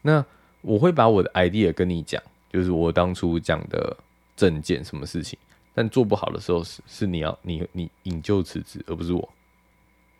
[0.01, 0.25] 那
[0.61, 3.95] 我会把我的 idea 跟你讲，就是我当初讲的
[4.35, 5.37] 证件什么事情，
[5.73, 9.33] 但做不好的时候是是你要你你引咎辞职，而不是我。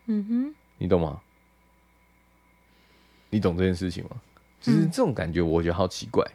[0.05, 1.21] 嗯哼，你懂吗？
[3.29, 4.11] 你懂这件事情吗？
[4.61, 6.25] 就是这种感觉，我觉得好奇怪。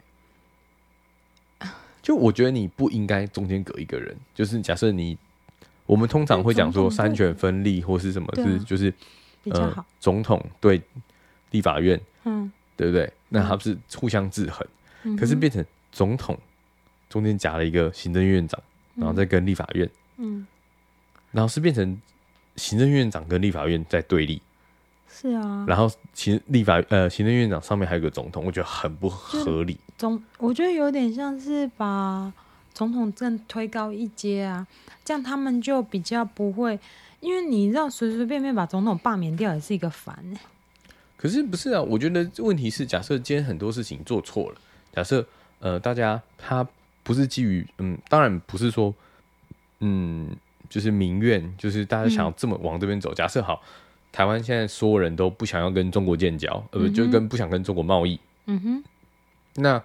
[2.01, 4.15] 就我觉得你不应该中间隔一个人。
[4.33, 5.17] 就是假设你，
[5.85, 8.93] 我们通常会讲说三权分立或是什么，是就是
[9.45, 10.81] 呃总统对
[11.51, 13.11] 立法院，嗯，对不对？
[13.27, 16.37] 那他不是互相制衡，可是变成总统
[17.09, 18.59] 中间夹了一个行政院长，
[18.99, 20.45] 然后再跟立法院，嗯，
[21.31, 21.99] 然后是变成
[22.55, 24.41] 行政院长跟立法院在对立。
[25.11, 29.77] 是啊，然后行立法呃行政院长上面还有个总统，我觉得很不合理。
[29.97, 32.31] 总我觉得有点像是把
[32.73, 34.65] 总统更推高一阶啊，
[35.03, 36.79] 这样他们就比较不会，
[37.21, 40.39] 因为你知道随随便便把总统罢免掉也是一个烦呢。
[41.17, 41.81] 可是不是啊？
[41.81, 44.57] 我觉得问题是，假设今天很多事情做错了，
[44.93, 45.25] 假设
[45.59, 46.65] 呃大家他
[47.09, 48.93] 不是基于嗯，当然不是说
[49.79, 50.29] 嗯
[50.69, 53.11] 就是民怨，就是大家想要这么往这边走。
[53.11, 53.63] 嗯、假设好。
[54.11, 58.19] 台湾现在所有人都不想要跟中国建交，呃，不就跟不想跟中国贸易。
[58.47, 58.83] 嗯哼。
[59.55, 59.83] 那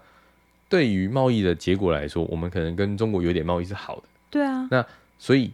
[0.66, 4.02] 对于贸易的结果来说，我们可能跟中国有点贸易是好的。
[4.30, 4.66] 对啊。
[4.70, 4.84] 那
[5.18, 5.52] 所以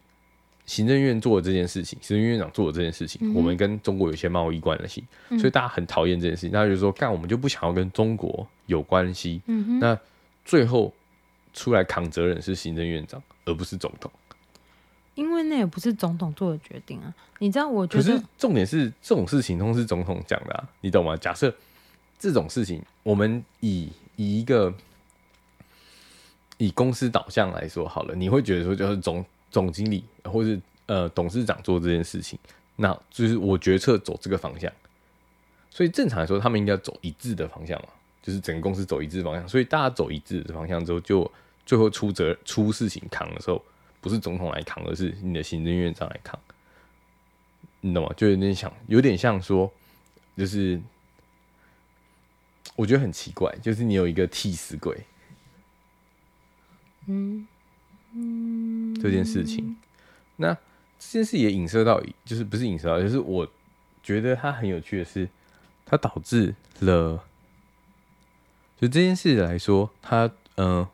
[0.67, 6.51] 行政院做的这件事情，行政院长做的这件事情，嗯、我们跟中国有些贸易关系，嗯、所以大家很讨厌这件事情。
[6.53, 9.43] 那就是说，干我们就不想要跟中国有关系。
[9.47, 9.79] 嗯哼。
[9.81, 9.99] 那
[10.45, 10.95] 最后
[11.53, 14.11] 出来扛责任是行政院长，而不是总统。
[15.17, 17.69] 因为那也不是总统做的决定啊，你知道？
[17.69, 21.17] 我觉得，可是重点是这种事情都是总统讲的啊，你懂吗？
[21.17, 21.55] 假设
[22.19, 24.73] 这种事情，我们以以一个
[26.57, 32.39] 以公司导向来说好了，你会觉得说，就是总总经理或是呃董事长做这件事情，
[32.77, 34.73] 那就是我决策走这个方向，
[35.71, 37.89] 所以正常来说，他们应该走一致的方向嘛，
[38.23, 41.31] 就是整个公司走一致方向，所以大家走一致的方向之后，就
[41.65, 43.63] 最后出责出事情扛的时候。
[44.03, 46.41] 不是总统来扛，而是你的行政院长来扛，
[47.83, 48.11] 你懂吗？
[48.17, 49.71] 就有点像，有点像说，
[50.39, 50.81] 就是
[52.77, 55.05] 我觉得很奇怪，就是你有一个替死鬼，
[57.09, 57.47] 嗯
[58.15, 59.77] 嗯，这件事情，
[60.37, 60.55] 那
[60.99, 63.47] 这件事也影射到，就是不是影射到，就是我
[64.03, 65.29] 觉得它很有趣的是，
[65.85, 67.23] 它导致了，
[68.81, 70.25] 就这件事来说，他
[70.57, 70.79] 嗯。
[70.79, 70.89] 呃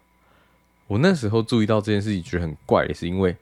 [0.89, 3.37] 我那时候注意到这件事情，觉得很怪，是因为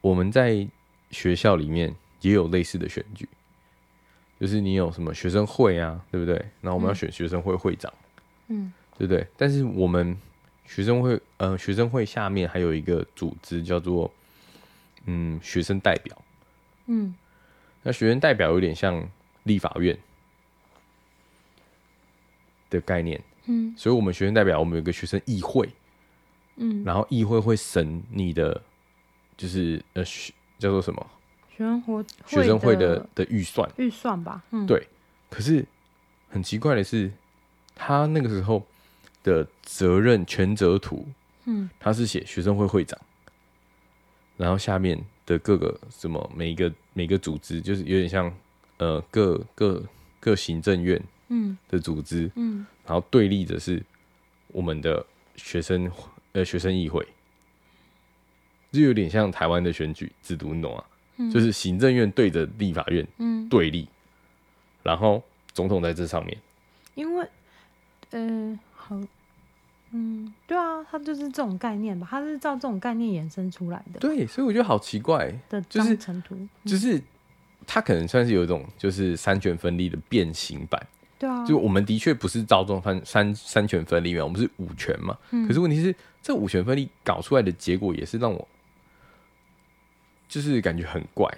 [0.00, 0.66] 我们在
[1.10, 3.28] 学校里面也有类似的选举，
[4.40, 6.34] 就是你有什么学生会啊，对不对？
[6.62, 7.92] 然后我们要选学生会会长，
[8.48, 9.26] 嗯，对不对？
[9.36, 10.16] 但是我们
[10.64, 14.10] 学生会，呃，学生会下面还有一个组织叫做，
[15.04, 16.22] 嗯，学生代表，
[16.86, 17.14] 嗯，
[17.82, 19.06] 那学生代表有点像
[19.42, 19.98] 立法院
[22.70, 25.68] 的概念，嗯，所以我们学生代表，我们有个学生议会。
[26.56, 28.62] 嗯，然后议会会审你的，
[29.36, 30.04] 就是呃，
[30.58, 31.06] 叫做什么？
[31.50, 34.42] 学生会学生会的的预算预算吧。
[34.50, 34.86] 嗯，对。
[35.30, 35.64] 可是
[36.28, 37.10] 很奇怪的是，
[37.74, 38.62] 他那个时候
[39.22, 41.06] 的责任权责图，
[41.46, 42.98] 嗯，他是写学生会会长，
[44.36, 48.30] 然后下面的各个什么每一个每一个组织，就是有点像
[48.76, 49.82] 呃各各
[50.20, 53.82] 各行政院嗯的组织嗯，嗯，然后对立的是
[54.48, 55.04] 我们的
[55.36, 55.90] 学生。
[56.34, 57.06] 呃，学生议会
[58.70, 60.82] 就有点像台湾的选举制度，你懂吗？
[61.18, 63.06] 嗯、就是行政院对着立法院
[63.50, 63.88] 对立，嗯、
[64.82, 66.38] 然后总统在这上面。
[66.94, 67.28] 因为，
[68.12, 68.98] 呃，好，
[69.90, 74.00] 嗯，对啊，他就是这种概念吧，他是照这种概念衍生出来的。
[74.00, 76.98] 对，所以我觉得好奇怪的，就是成图，就是
[77.66, 80.82] 他可能算是有一种就是三权分立的变形版。
[81.22, 85.16] 对啊，就我们的确不是照这种三三三权分立嘛，我们是五权嘛。
[85.30, 88.48] 嗯、可是问题是，这五权分立搞出来的结果也是让我，
[90.28, 91.32] 就是感觉很怪，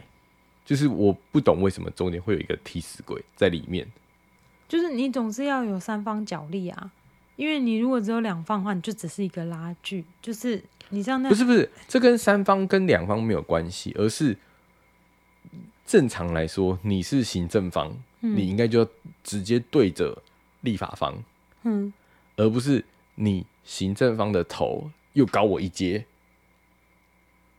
[0.64, 3.87] 就是我不懂为什么中间会有一个替死鬼在里面。
[4.66, 6.90] 就是你总是要有三方角力啊，
[7.37, 10.03] 因为你如果只有两方的话，你就只是一个拉锯。
[10.23, 14.35] 就是你这样那，不是不是，这跟三方跟两方没有关系，而是
[15.85, 17.94] 正常来说，你是行政方。
[18.32, 18.88] 你应该就
[19.22, 20.16] 直接对着
[20.62, 21.22] 立法方，
[21.64, 21.92] 嗯，
[22.37, 22.84] 而不是
[23.16, 26.06] 你行政方的头又高我一阶，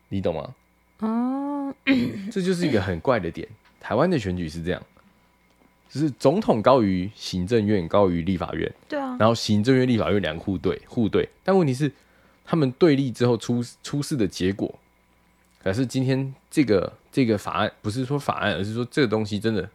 [0.09, 0.55] 你懂吗？
[0.99, 1.75] 哦，
[2.31, 3.47] 这就是一个很怪的点。
[3.79, 4.81] 台湾的选举是这样，
[5.87, 8.73] 就是总统高于行政院，高于立法院。
[8.87, 9.15] 对啊。
[9.19, 11.29] 然后行政院、立法院两个互对，互对。
[11.43, 11.91] 但问题是，
[12.43, 14.79] 他们对立之后出出事的结果，
[15.61, 19.69] 可是今天这个这个法案不是说法案，而是说这个东西真的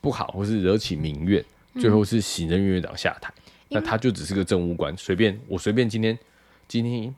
[0.00, 6.18] 不好，或是惹起民怨，最后是行政院院长下台，嗯、那他就只是个政务官，随便我随便今天
[6.66, 7.14] 今天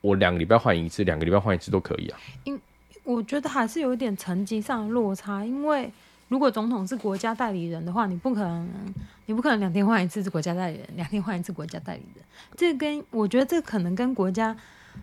[0.00, 2.18] 我两个礼拜换一次，两个礼拜换一次都可以啊。
[2.44, 2.60] 因
[3.04, 5.90] 我觉得还是有一点层级上的落差，因为。
[6.28, 8.66] 如果总统是国家代理人的话，你不可能，
[9.26, 12.24] 你不可能两天换一次是国家代理人，两天换一次国家代理人。
[12.56, 14.56] 这跟我觉得这可能跟国家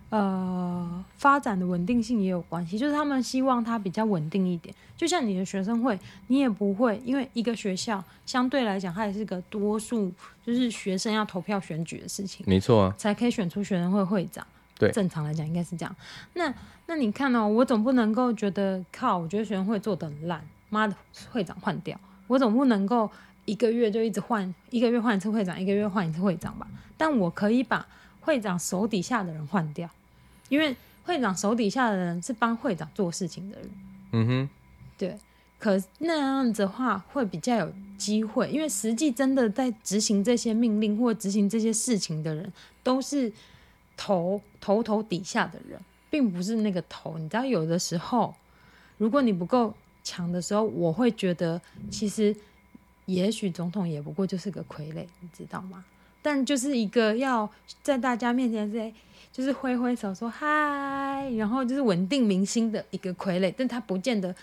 [0.09, 4.73] 呃发展的稳定性也有关系，就是他们希望它比较稳定一点。
[4.97, 5.97] 就像你的学生会，
[6.27, 10.11] 你也不会因为一个学校相对来讲，它也是个多数，
[10.45, 14.45] 就是学生要投票选举的事情，没错啊，才可以选出学生会会长。
[14.77, 15.95] 对，正常来讲应该是这样。
[16.33, 16.53] 那
[16.87, 20.41] 那你看哦，我总不能够觉得靠，我觉得学生会做的很烂。
[20.69, 20.95] 妈的，
[21.31, 23.09] 会长换掉，我总不能够
[23.45, 26.67] 一个月就一直换，一个月换一次会长，一个月换一次会长吧？
[26.95, 27.85] 但我可以把
[28.21, 29.89] 会长手底下的人换掉，
[30.49, 33.69] 因为会长手底下的人是帮会长做事情的人。
[34.11, 34.49] 嗯哼，
[34.97, 35.17] 对。
[35.57, 43.31] 可那样子的话会比较有机会，因为实际真的在执行这些命令或执行这些事情的人，都是
[43.97, 45.79] 头头头底下的人，
[46.09, 47.17] 并不是那个头。
[47.17, 48.33] 你知道，有的时候
[48.97, 49.73] 如果你不够。
[50.01, 52.35] 强的时候，我会觉得其实
[53.05, 55.85] 也许总统也不过就是个傀儡，你知道吗？
[56.21, 57.49] 但就是一个要
[57.81, 58.91] 在大家面前在
[59.31, 64.35] 就是挥挥手说嗨，然后就是稳定民心的一个傀儡，但他不见得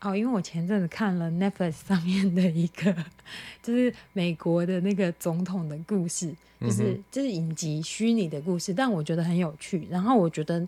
[0.00, 0.16] 哦。
[0.16, 2.94] 因为我前阵子看了 Netflix 上面的一个
[3.62, 10.66] 就是美国的那个总统的故事，就是、嗯、就是影集虚拟的故事，但我觉得很有趣，然后我觉得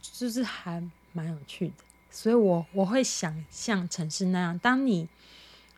[0.00, 1.74] 就是还蛮有趣的。
[2.10, 4.58] 所以我，我我会想象成是那样。
[4.60, 5.08] 当你，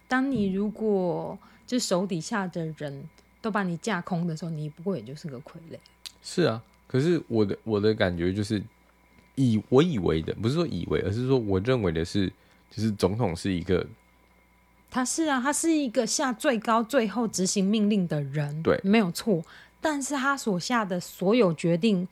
[0.07, 1.37] 当你如果
[1.69, 3.09] 就手底下的人
[3.41, 5.79] 都把你架空的时候，你不过也就是个傀儡。
[6.21, 8.61] 是啊，可是我的我的感觉就是，
[9.37, 12.27] 以我以为的，不是说以为，而是说我认为的是，
[12.69, 13.87] 就是总统是一个，
[14.91, 19.45] 他是啊，他是一个下最高最后执行命令的人，对，没有错。
[19.81, 22.09] 但是他所下的所有决定。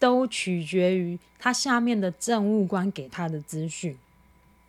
[0.00, 3.98] 都取决于他下面的政务官给他的资讯。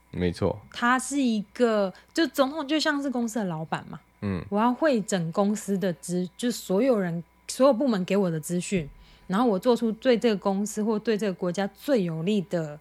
[0.09, 3.99] 没错，他是一个，就总统就像是公司的老板嘛。
[4.21, 8.89] 嗯，我要会整公司的资，就所有人、所有部门给我的资讯，
[9.27, 12.79] 然后我做出对这个公司或对这个国家最有利的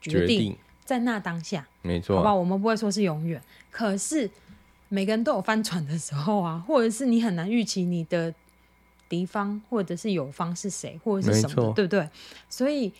[0.00, 1.66] 决定，决定在那当下。
[1.82, 4.30] 没错，好吧，我们不会说是永远，可是
[4.88, 8.34] 每个人都有翻船的时候啊， 或者是你很难预期你的。
[9.08, 12.08] 敌方或者是友方是谁，或者是什么的，对不对？
[12.48, 12.92] 所以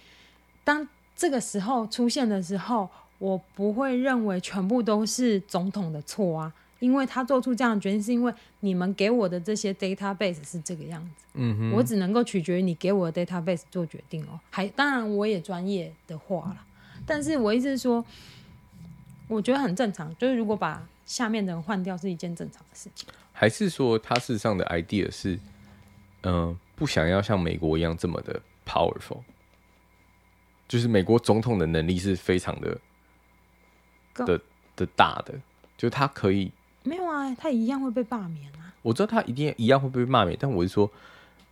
[0.65, 11.25] 当这个时候出现的时候，我不会认为全部都是总统的错啊，因为他做出这样的决定，是因为你们给我的这些 database 是这个样子。
[11.35, 14.41] 嗯哼，我只能够取决于你给我的 database 做决定哦。
[14.51, 16.67] 还当然我也专业的话了，
[17.07, 18.05] 但是我意思是说，
[19.29, 23.09] 我觉得很正常，就是如果把下面的人换掉是一件正常的事情。
[23.33, 25.39] 还是说他事实上的 idea 是？
[26.23, 29.23] 嗯、呃，不想要像美国一样这么的 powerful，
[30.69, 32.79] 就是美国总统的能力是非常的
[34.13, 34.39] 的
[34.77, 35.41] 的大的，
[35.79, 36.53] 就他可以
[36.91, 38.75] 没有啊，他一样会被罢免啊。
[38.83, 40.91] 我知道他一定一样会被罢免，但我是说，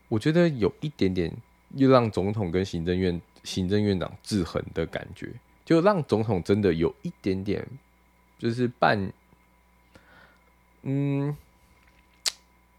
[0.09, 1.33] 我觉得有一点点
[1.77, 5.33] 又让总统跟行政院行政院长制衡的感觉，
[5.65, 7.65] 就让总统真的有一点点
[8.39, 9.13] 就是半
[10.83, 11.37] 嗯。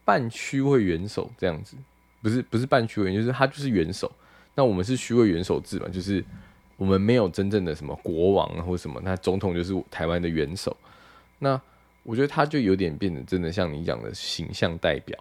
[0.06, 1.78] 半虚位元首这样子，
[2.20, 4.12] 不是不是半虚位，就是他就是元首。
[4.56, 6.26] 那我们是虚位元首制嘛，就是
[6.78, 10.76] 我们没有真正的什么国王或什么，那总统就是台湾的元首。
[11.38, 11.62] 那
[12.10, 15.16] 我觉得他就有点变得真的像你讲的形象代表。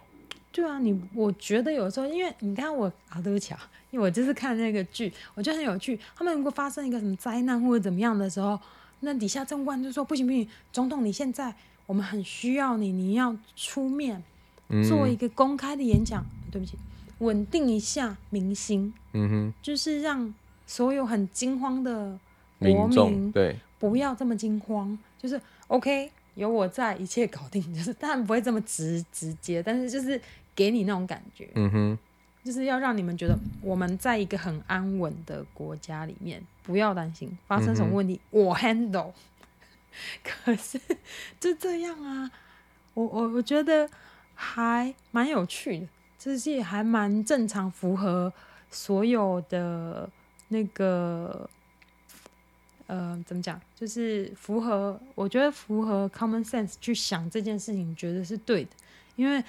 [0.51, 5.99] 对啊，你我觉得有时候，因为你看我啊，对不起啊，因为我就是看那个剧，我觉得很有趣。
[6.15, 8.59] 他们如果发生一个什么灾难或者怎么样的时候，
[9.01, 11.53] 那底下政官就说不行不行，总统你现在
[11.85, 14.23] 我们很需要你，你要出面。
[14.87, 16.77] 做一个公开的演讲，对不起，
[17.17, 20.31] 稳定一下民心，嗯哼，就是让
[20.67, 22.19] 所有很惊慌的
[22.59, 30.19] 国民对不要这么惊慌，就是 OK，有我在，一切搞定， 就是当然不会这么直直接，但是就是
[30.55, 31.97] 给你那种感觉，嗯哼，
[32.43, 39.11] 就是要让你们觉得我们在一个很安稳的国家里面，不要担心发生什么问题，嗯、我 handle。
[40.23, 40.79] 可是
[41.39, 42.31] 就这样啊，
[42.93, 43.89] 我我我觉得。
[44.41, 45.87] 还蛮有趣的，
[46.17, 48.31] 这些还蛮正常，符合
[48.71, 50.09] 所有的
[50.47, 51.49] 那个
[52.89, 53.61] 呃，怎么讲？
[53.75, 58.71] 就是符合，我觉得符合 common sense 去想这件事情，觉得是对的。
[59.15, 59.43] 因为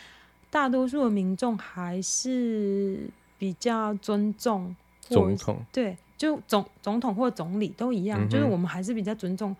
[0.50, 9.56] 大多数的民众还是比较尊重总统，对，就总总统或总理都一样，嗯、就是我们还是比较尊重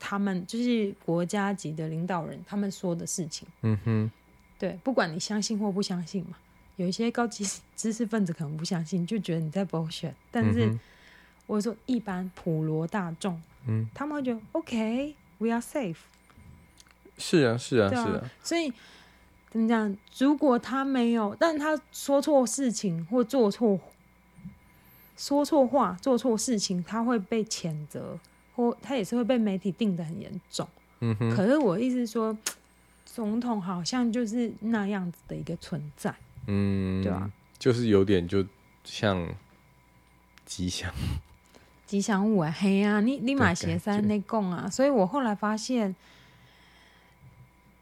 [0.00, 3.46] 他们，就是国家级的领导人他们说的事情。
[3.62, 4.10] 嗯哼，
[4.58, 6.36] 对，不管你相信或不相信嘛，
[6.74, 10.76] 有一些高级知识分子可能不相信，就觉得你在 bullshit，但是。
[11.50, 15.96] 嗯或者说，一般普罗大众，嗯，他们会觉得 OK，we are safe。
[17.18, 18.30] 是啊，是啊，啊是啊。
[18.40, 18.72] 所以
[19.50, 19.96] 怎么讲？
[20.16, 23.80] 如果他没有，但他说错事情或做错，
[25.16, 28.16] 说错话、做错事情，他会被谴责，
[28.54, 30.68] 或他也是会被媒体定的很严重。
[31.00, 31.34] 嗯哼。
[31.34, 32.38] 可是我意思是说，
[33.04, 36.14] 总统好像就是那样子的一个存在，
[36.46, 37.28] 嗯，对吧？
[37.58, 38.46] 就是有点就
[38.84, 39.28] 像
[40.46, 40.94] 吉祥。
[41.90, 45.92] 吉祥物啊，嘿啊，你你马协三内供啊，所以我后来发现，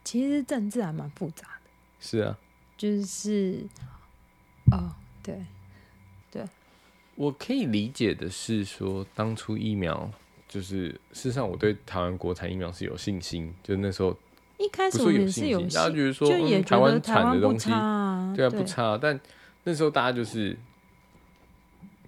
[0.03, 1.71] 其实政治还蛮复杂的。
[2.01, 2.39] 是啊，
[2.79, 3.67] 就是，
[4.73, 5.45] 哦，对，
[6.31, 6.43] 对，
[7.17, 10.11] 我可以理解的是说，当初疫苗
[10.49, 14.17] 就是，事实上我对台湾国产疫苗是有信心，就那时候
[14.57, 19.21] 一开始我也是有信心，大家觉得说，嗯，台湾产的东西，啊对啊，不差，但
[19.65, 20.57] 那时候大家就是，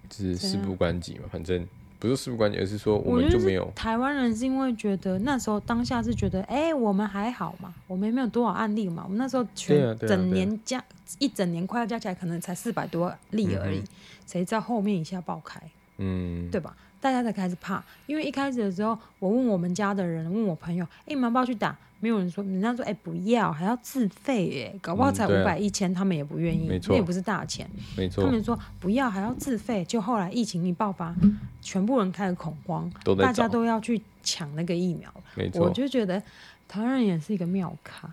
[0.08, 1.68] 就是事不关己嘛，反正。
[2.00, 3.70] 不是事不关己，而是说我们就没有。
[3.76, 9.02] 台湾人是因为觉得那时候当下是觉得，哎、欸，我们还好嘛，我们也没有多少案例嘛。
[9.04, 13.82] 我们那时候全整年加、啊啊啊、一整年快要加起来，可能才四百多例而已。
[14.26, 15.60] 谁、嗯、知道后面一下爆开，
[15.98, 16.74] 嗯，对吧？
[17.02, 21.76] 大家才开始怕，因为一开始的时候，我问我们家的人，问我朋友，哎、欸，你们要不要去打？
[22.02, 28.24] 没有人说，人家说，哎、欸，不要，还要自费，哎，搞不好才五百一千，他们也不愿意，那也不是大钱，没错。
[28.24, 31.14] 他们说不要，还要自费，就后来疫情一爆发，
[31.60, 35.62] 全部人开始恐慌，大家都要去抢那个疫苗，没错。
[35.62, 36.18] 我就觉得
[36.66, 38.10] 台湾人也是一个妙咖，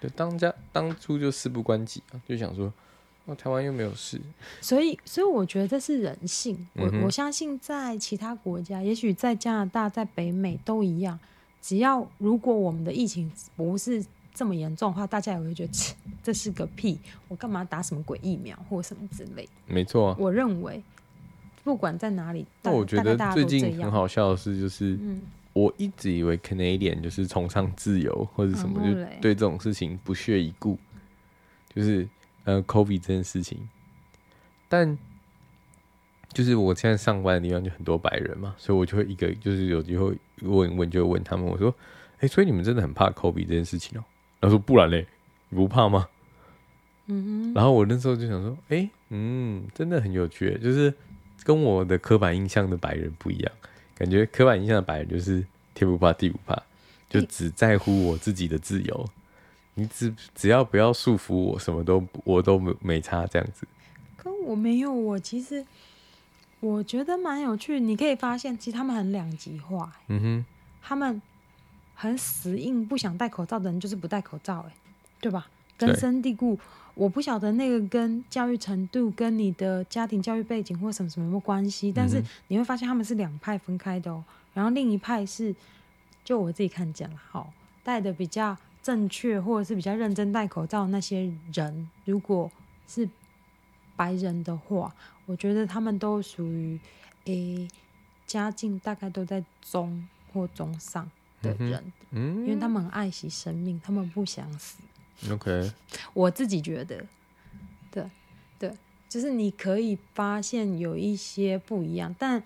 [0.00, 2.72] 对，当家当初就事不关己啊，就想说，
[3.26, 4.20] 哦，台湾又没有事，
[4.60, 11.16] 所以，所以我觉得这是人性，我、嗯、我相信在其他国家，也许在加拿大、在北美都一样。
[11.62, 14.04] 只要如果我们的疫情不是
[14.34, 16.98] 这么严重的话，大家也会觉得这是个屁，
[17.28, 19.48] 我干嘛打什么鬼疫苗或什么之类。
[19.66, 20.82] 没错啊，我认为
[21.62, 24.98] 不管在哪里，但我觉得最近很好笑的是，就是
[25.52, 30.76] 我一直以为 Canadian 就是崇尚自由或者什么，就对这种事情不屑一顾，
[31.72, 32.08] 就是
[32.44, 33.68] 呃 COVID 这件事情，
[34.68, 34.98] 但。
[36.32, 41.68] 就是我现在上班的地方就很多白人嘛，所以我就会一个就是有机会问一问，就问他们，我说
[42.16, 44.04] ：“哎、欸，所以你们真的很怕 COVID 这件事情哦、喔？”
[44.40, 45.06] 他说：“不然嘞，
[45.50, 46.08] 你不怕吗？”
[47.06, 47.54] 嗯哼。
[47.54, 50.92] 然后我那时候就想说：“哎、欸，嗯，真的很有趣，就是
[51.44, 53.52] 跟我的刻板印象的白人不一样。
[53.94, 56.60] 感觉刻板印象的白人就是天不怕地不怕，
[57.10, 59.06] 就只在乎我自己的自由。
[59.74, 63.66] 你只只要不要束缚我，什么都我都没没差这样子。
[64.16, 65.62] 可我没有，我其实。”
[66.62, 69.92] 我觉得蛮有趣，你可以发现，其实他们很两极化。
[70.06, 70.44] 嗯哼，
[70.80, 71.20] 他们
[71.92, 74.72] 很死硬，不想戴口罩的人就是不戴口罩，哎，
[75.20, 75.48] 对吧？
[75.76, 76.56] 根深蒂固。
[76.94, 84.22] 我不晓得那个跟教育程度、跟你的家庭教育背景或什么什么有没有关系，但是你会发现他们是两派分开的哦。
[84.54, 85.52] 然后另一派是，
[86.22, 87.52] 就我自己看见了，好，
[87.82, 92.48] 戴的比较正确或者是比较认真戴口罩那些人，如果
[92.86, 93.08] 是
[93.96, 94.94] 白人的话。
[95.26, 96.78] 我觉得他们都属于，
[97.24, 97.68] 诶，
[98.26, 101.08] 家境大概都在中或中上
[101.40, 104.78] 的人，嗯，因为他们很爱惜生命，他们不想死。
[105.30, 105.70] OK，
[106.14, 107.04] 我自己觉得，
[107.90, 108.04] 对，
[108.58, 108.72] 对，
[109.08, 112.42] 就是你可以发现有一些不一样，但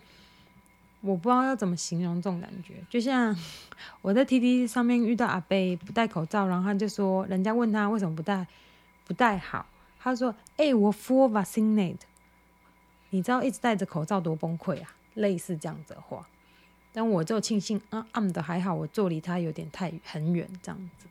[1.00, 2.74] 我不知道要怎么形容这种感觉。
[2.90, 3.34] 就像
[4.02, 8.46] 我在 TT 上面遇到阿伯不戴口罩，然后他就说，人家问他为什么不戴，
[9.06, 9.64] 不戴好，
[9.98, 11.98] 他说，哎，我 full vaccinated。
[13.16, 14.94] 你知道一直戴着口罩多崩溃啊！
[15.14, 16.28] 类似这样子的话，
[16.92, 21.06] 但我就庆幸啊，暗的还好，我坐离他有点太很远，这样子。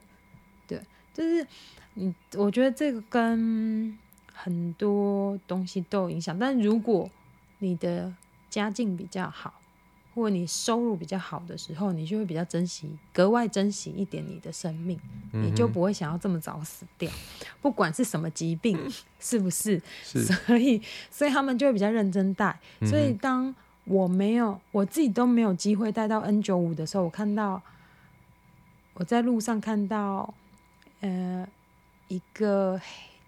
[0.67, 0.79] 对，
[1.11, 1.47] 就是
[1.95, 3.97] 你，我觉得这个跟
[4.31, 6.37] 很多东西都有影响。
[6.37, 7.09] 但如果
[7.57, 8.13] 你的
[8.51, 9.59] 家境比较好，
[10.15, 14.97] 或你收入比较好的时候，你就会比较珍惜，格外珍惜一点你的生命，
[15.33, 17.11] 你就不会想要这么早死掉，
[17.61, 18.79] 不管是什么疾病，
[19.19, 19.81] 是不是？
[20.01, 20.23] 是。
[20.23, 22.57] 所以，所以他们就会比较认真戴。
[22.83, 23.53] 所以，当
[23.83, 27.61] 我没有我自己都没有机会带到 N 九五的时候，我看到
[28.93, 30.33] 我在路上看到，
[31.01, 31.45] 呃，
[32.07, 32.79] 一个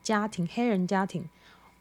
[0.01, 1.27] 家庭黑人家庭，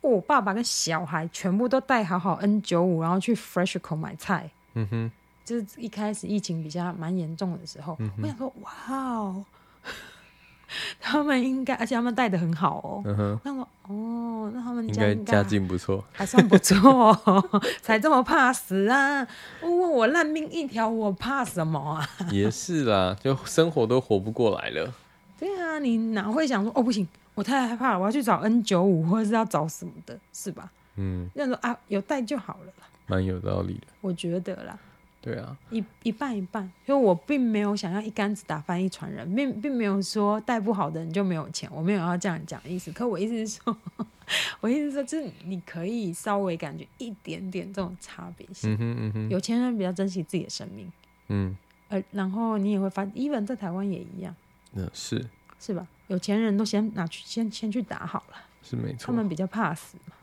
[0.00, 4.50] 我爸爸跟小孩全部都带好好 N 九五，然后去 Freshco 买菜。
[4.76, 5.12] 嗯哼，
[5.44, 9.44] 就是一开始疫情比较蛮严重的时候，嗯、我想说，哇哦，
[11.00, 13.02] 他们应该，而且他们带的很好哦。
[13.04, 17.16] 嗯哼，那我哦，那他们家应该家境不错，还算不错，
[17.80, 19.26] 才这么怕死啊！
[19.62, 22.08] 问我烂命一条，我怕什么啊？
[22.30, 24.92] 也是啦，就生活都活不过来了。
[25.38, 30.70] 对啊，你哪会想说哦，不行，我太害怕了，我要去找 N 九五，或者是要找什么的，是吧？
[30.96, 34.78] 嗯，那说啊，有带就好了啦，蛮有道理的，我觉得啦。
[35.20, 42.92] 对啊，一一半一半，因为我并没有想要一竿子打翻一船人，并并没有说带不好的人就没有钱，我没有要这样讲的意思。
[42.92, 43.76] 可我意思是说，
[44.60, 48.72] 我意思是说，就是你可以稍微感觉一点点这种差别性。
[48.74, 50.92] 嗯哼嗯哼，有钱人比较珍惜自己的生命，
[51.26, 51.56] 嗯，
[51.88, 54.32] 呃，然后你也会发现，even 在台湾也一样，
[54.74, 55.28] 嗯，是
[55.58, 55.84] 是吧？
[56.06, 60.14] 有钱人都先拿去先先去打好了，是没错，他们比较怕死嘛，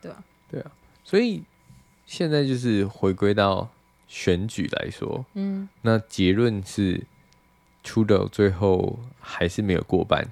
[0.00, 0.22] 对吧？
[0.48, 0.70] 对啊，
[1.02, 1.42] 所以
[2.06, 3.70] 现在就是回归到。
[4.06, 7.02] 选举来说，嗯，那结论是
[7.82, 10.28] ，Trudeau 最后还是没有过半。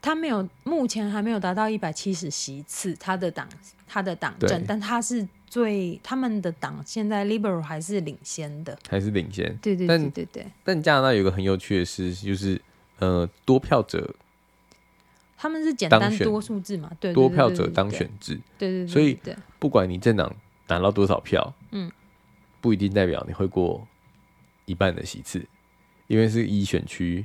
[0.00, 3.46] 他没有，目前还没有达到一百七十席次，他的党，
[3.86, 9.54] 他的党政，但他是最他们的党现在 Liberal 还是领先的，还是领先。
[9.58, 10.46] 对对对对对。
[10.64, 12.58] 但加拿大有个很有趣的事，就是
[13.00, 14.14] 呃，多票者，
[15.36, 18.86] 他们是简单多数制嘛，对，多票者当选制，对对对。
[18.86, 19.18] 所以
[19.58, 20.34] 不管你政党
[20.76, 21.90] 拿到多少票，嗯。
[22.62, 23.88] 不一定代表你会过
[24.66, 25.42] 一半的席次，
[26.08, 27.24] 因为是以选区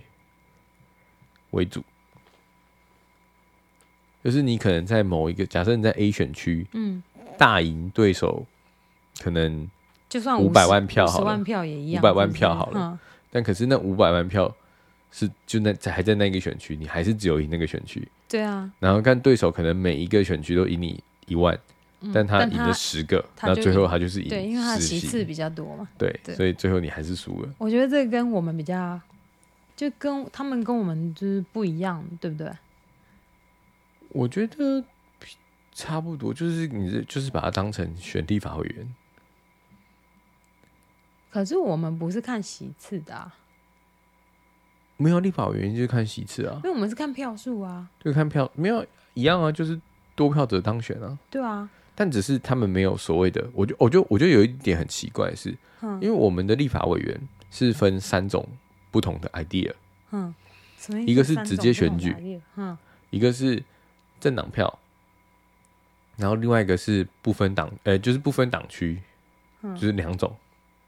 [1.51, 1.83] 为主，
[4.23, 7.03] 就是你可能在某一个，假设你在 A 选区，嗯，
[7.37, 8.45] 大赢对手，
[9.19, 9.69] 可能
[10.07, 12.97] 就算五百万票好了，五百万票好了，
[13.29, 14.55] 但可是那五百万票
[15.11, 21.59] 是就那还在那个选区，你还是只有赢那个选区，对啊，然后看对手可能每一个选区都赢你一万。
[22.13, 25.87] 但他赢了十个，那最后他就是赢，对，因为他席次比较多嘛。
[25.97, 27.49] 对，所以最后你还是输了。
[27.57, 28.99] 我觉得这跟我们比较，
[29.75, 32.51] 就跟他们跟我们就是不一样，对不对？
[34.09, 34.83] 我觉得
[35.73, 38.95] 差不多，就是你这就是把它当成选立法委员。
[41.29, 43.35] 可是我们不是看席次的啊，
[44.95, 48.85] 没有立法委员就是看席次啊，因为我们是看票数啊，就看票，没有
[49.15, 49.77] 一样啊，就是
[50.15, 51.69] 多票者当选啊，对啊。
[51.95, 57.19] 但只是他们没有所谓的，我就我就我觉得有一点很奇怪的是，嗯，因为我们的立法委员
[57.49, 58.45] 是分三种
[58.91, 59.73] 不同的 idea，
[60.11, 60.35] 嗯，
[61.07, 62.77] 一个是直接选举，嗯，
[63.09, 63.63] 一个是
[64.19, 64.77] 政党票，
[66.17, 69.01] 然后另外一个是不分党，呃，就是不分党区，
[69.61, 70.35] 就是两种，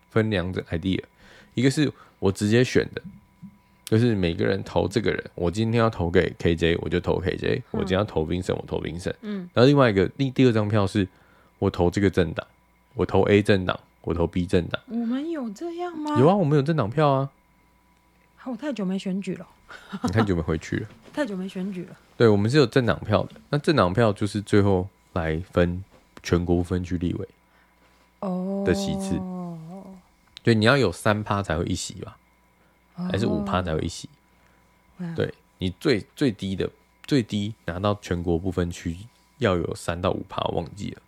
[0.10, 1.02] 分两种 idea，
[1.54, 3.02] 一个是我直接选的。
[3.90, 9.14] 就是每个人投这个人，我今天要投给 KJ，我就投 KJ；我今天要投 Vincent，我投 Vincent。
[9.22, 9.50] 嗯。
[9.54, 11.08] 然后另外一个第第二张票是，
[11.58, 12.46] 我投这个政党，
[12.96, 14.82] 我投 A 政党，我投 B 政党。
[14.88, 16.20] 我们有这样吗？
[16.20, 17.30] 有啊，我们有政党票啊。
[18.36, 19.48] 好，我太久没选举了。
[20.04, 20.88] 你太久没回去了。
[21.14, 21.98] 太久没选举了。
[22.18, 23.32] 对，我们是有政党票的。
[23.50, 25.82] 那政党票就是最后来分
[26.22, 27.28] 全国分区立委
[28.20, 29.16] 哦的席次。
[29.16, 29.58] 哦。
[30.44, 32.18] 对，你要有三趴才会一席吧。
[33.12, 34.10] 还是五趴才有一席
[35.00, 35.16] ，oh.
[35.16, 36.70] 对，你最最低的
[37.04, 38.98] 最低拿到全国不分区
[39.38, 41.02] 要有三到五趴，忘记了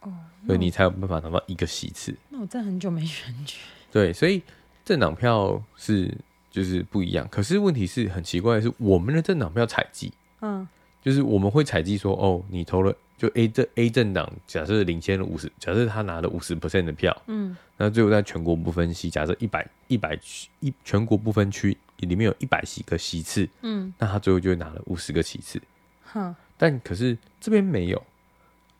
[0.00, 0.12] ，oh,
[0.46, 2.14] 所以你才有办法拿到一个席次。
[2.28, 3.56] 那我真的很久没选举。
[3.90, 4.42] 对，所以
[4.84, 6.14] 政党票是
[6.50, 10.68] 就是不一样，可是问题是很奇怪的是，我们的政党票采集，嗯，
[11.02, 12.94] 就是我们会采集说，哦，你投了。
[13.18, 25.62] 就 A 政 A 政党假设领先了五十，假设他拿了五十 percent 的票，嗯，那最后在全国不分区，假设一百一百区一全国不分区里面有一百席个席次，嗯，那他最后就会拿了五十个席次，
[26.02, 28.02] 哼，但可是这边没有，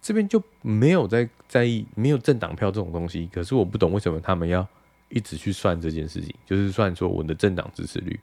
[0.00, 4.66] 这边就没有在在意没有政党票这种东西，可是我不懂为什么他们要
[5.08, 8.18] 一直去算这件事情，就是算说我的政党支持率。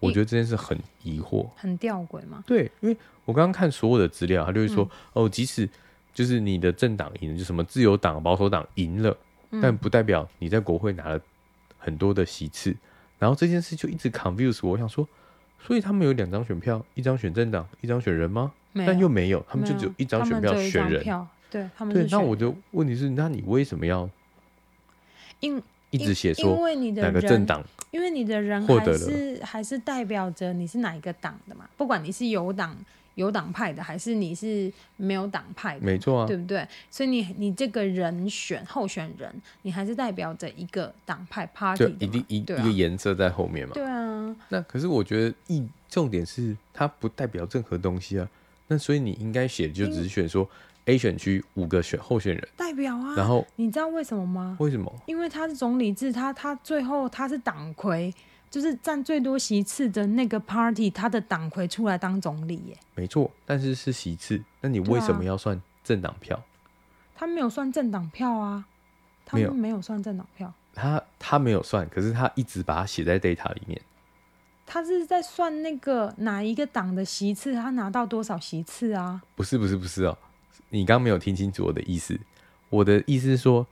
[0.00, 2.42] 我觉得这件事很疑惑，很吊诡嘛。
[2.46, 4.84] 对，因为我刚刚看所有的资料，他就会说，
[5.14, 5.68] 嗯、哦，即使
[6.12, 9.16] 就是你的政党赢了，就什么自由党、保守党赢了，
[9.50, 11.20] 嗯、但不代表你在国会拿了
[11.78, 12.76] 很多的席次。
[13.18, 15.08] 然后这件事就一直 confuse 我，我想说，
[15.64, 18.52] 所以他们有两张选票，一张选政党，一张选人吗？
[18.74, 21.02] 但又没有，他们就只有一张选票选人。
[21.48, 22.06] 对，他们对。
[22.10, 24.10] 那我的问题是，那你为什么要
[25.38, 26.58] 因一直写说
[26.96, 27.64] 哪个政党？
[27.94, 32.76] 因为你的人还是还是代表着你是哪一个党的嘛，不管你是有党
[33.14, 36.66] 有党派的，还是你是没有党派的，没错啊，对不对？
[36.90, 39.32] 所以你你这个人选候选人，
[39.62, 43.74] 你还是代表着一个党派 party，一定一一个颜色在后面嘛。
[43.74, 44.34] 对啊。
[44.48, 48.28] 那可是我觉得一重点是它不代表任何东西啊。
[48.66, 50.48] 那那所以你应该写就只是选说
[50.86, 53.14] A 选区五个选候选人代表啊。
[53.16, 54.56] 然后你知道为什么吗？
[54.60, 54.92] 为什么？
[55.06, 58.12] 因为他是总理制，他他最后他是党魁，
[58.50, 62.76] 就是占最多席次的那个 party，他的党魁出来当总理耶。
[62.94, 66.36] 没错，但是是席次，那你为什么要算政党票？
[66.36, 66.44] 啊，
[67.14, 68.66] 他没有算政党票啊，
[69.24, 70.52] 他们没有算政党票。
[70.74, 73.80] 他他没有算，可是他一直把它写在 data 里面。
[74.66, 79.22] 他是在算那个哪一个党的席次，他拿到多少席次啊？
[79.36, 80.18] 不是不是不是哦，
[80.74, 82.18] 你刚刚没有听清楚我的意思。
[82.68, 83.64] 我的意思是说，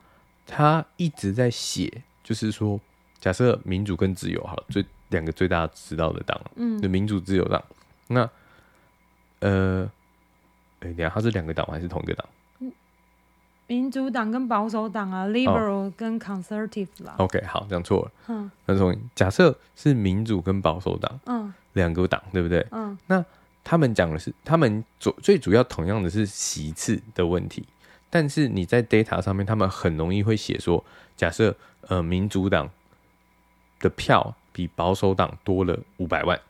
[0.46, 2.78] 他一直在写，就是说，
[3.18, 7.60] 假设民主跟自由好了，最两个最大知道的党，嗯，就民主自由党。
[8.06, 8.30] 那
[9.40, 9.90] 呃，
[10.78, 12.24] 哎，等下，他是两个党还是同一个党？
[13.66, 17.14] 民主党跟保守党啊，liberal 跟 conservative 啦。
[17.16, 18.12] Oh, OK，好，讲错了。
[18.28, 22.64] 嗯，那从假设是民主跟保守党，嗯，两个党，对不对？
[22.70, 23.24] 嗯，那
[23.64, 27.64] 他们讲的是，他们主最主要同样的是席次的问题，
[28.10, 30.84] 但是你在 data 上面，他们很容易会写说，
[31.16, 32.68] 假设呃民主党
[33.78, 36.40] 的票比保守党多了五百万，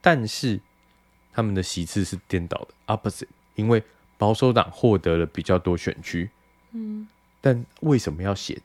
[0.00, 0.60] 但是
[1.32, 3.82] 他们的席次是颠倒的 opposite，因为
[4.18, 6.30] 保守党获得了比较多选区。
[6.72, 7.06] 嗯，
[7.40, 8.60] 但为什么要写？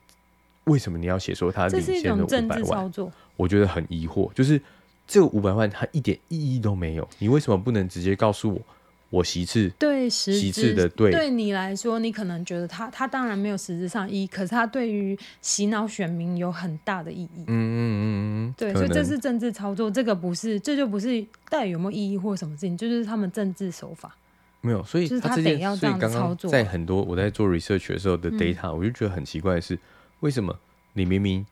[0.66, 2.92] 为什么你要写说他领先了五百万？
[3.36, 4.62] 我觉得很疑惑，就是
[5.10, 7.10] 这五百万它一点意义都没有。
[7.18, 8.62] 你为什么不能直接告诉我，
[9.10, 11.10] 我席次对席次的对？
[11.10, 17.44] 对你来说，你可能觉得他他当然没有实质上意义，可是他对于洗脑选民有很大的意义。
[17.48, 18.06] 嗯嗯嗯
[18.50, 24.16] 嗯，对，所以这是政治操作，这个不是，这就不是到底有没有意义或什么事情，就是他们政治手法。
[24.62, 29.80] 没有，所以他这件，所以刚刚在很多我在做 research 的时候的 data，、嗯、我就觉得很奇怪的是，
[30.20, 30.54] 为什么
[30.94, 31.46] 你明明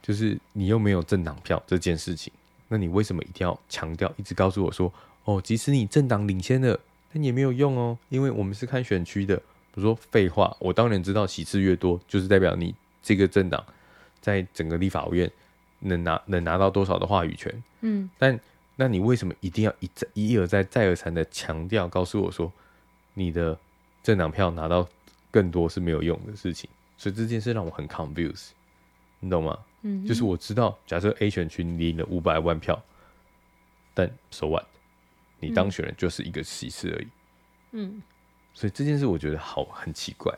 [0.00, 2.32] 就是你又没有政党票这件事情，
[2.68, 4.92] 那你为什么一定要强调，一直告诉我说，
[5.24, 6.78] 哦，即使你政党领先了，
[7.12, 9.40] 但也没有用哦，因为我们是看选区的。
[9.74, 13.64] 我说废话，我当然知道席次越多，就是代表你这个政党
[14.20, 15.30] 在整个立法院
[15.80, 17.62] 能拿能拿到多少的话语权。
[17.80, 18.38] 嗯，但。
[18.80, 22.52] 那你为什么一定要一再一而再再而三的强调，告诉我说
[23.14, 23.58] 你的
[24.04, 24.88] 政党票拿到
[25.32, 26.70] 更多是没有用的事情？
[26.96, 28.50] 所以这件事让我很 confused，
[29.18, 29.58] 你懂吗？
[29.82, 32.82] 嗯，就是我知道，假设 A 选区领了五百万票，
[33.94, 34.64] 但 so what？
[35.40, 37.08] 你当选人就是一个席次而已。
[37.72, 38.02] 嗯，
[38.54, 40.32] 所以这件事我觉得好很奇怪。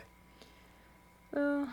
[1.32, 1.66] 嗯，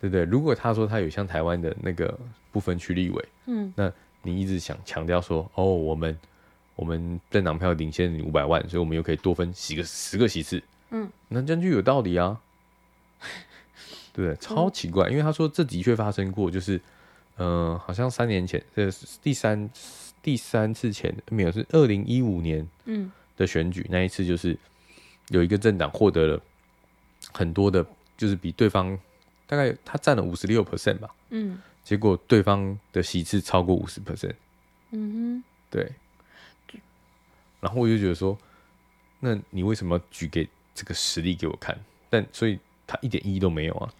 [0.00, 0.24] 对不对？
[0.24, 2.18] 如果他说他有像台湾的那个
[2.50, 3.92] 不分区立委，嗯，那。
[4.22, 6.18] 你一直想强调说，哦，我们
[6.76, 12.38] 我们政党票领先你五百万，所以我们又可以多分几个十个席次，嗯，那这样就有道理啊，
[14.12, 14.36] 对不对？
[14.46, 16.78] 超奇怪，因为他说这的确发生过，就是，
[17.40, 19.70] 嗯、呃，好像三年前，这是第三
[20.22, 24.56] 第三次前没有，是二零一五年，嗯的选举，那一次就是
[25.28, 26.40] 有一个政党获得了
[27.32, 27.84] 很多的，
[28.16, 28.96] 就是比对方
[29.46, 31.58] 大概他占了五十六 percent 吧，嗯。
[31.82, 34.34] 结果对方的席次超过五十 percent，
[34.90, 35.90] 嗯哼，对。
[37.58, 38.36] 然后我就觉得说，
[39.18, 41.76] 那你为什么举给这个实例给我看？
[42.10, 43.92] 但所以他一点意义都没有啊。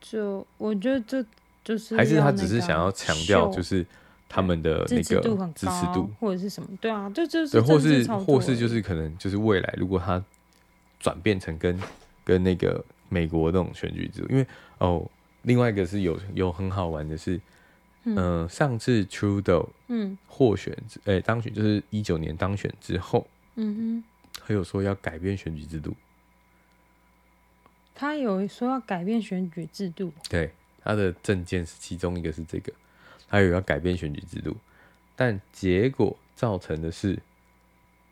[0.00, 1.24] 就我觉得这
[1.68, 3.84] 就是还是他只是想要强调，就是
[4.28, 5.02] 他们的那个
[5.54, 6.68] 支持度，或者是什么？
[6.80, 10.24] 对啊，这就是对，或是或是就是可能就是未来如果他
[10.98, 11.78] 转变成跟
[12.24, 14.46] 跟那个美国那种选举制度，因为
[14.78, 15.06] 哦。
[15.42, 17.40] 另外一个是有有很好玩的是，
[18.02, 24.04] 嗯、呃，上次 Trudeau 嗯获选，哎、欸、当选就是一九年当选之后，嗯哼，
[24.44, 25.94] 他有说要改变选举制度，
[27.94, 30.50] 他有说要改变选举制度，对，
[30.82, 32.72] 他的政见是其中一个是这个，
[33.28, 34.56] 他有要改变选举制度，
[35.14, 37.18] 但结果造成的是。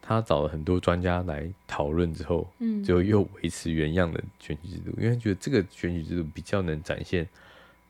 [0.09, 7.29] 他找了很多专家来讨论之后，嗯，就又维持原样的选举制度，因为觉得这个选举制度比较能展现，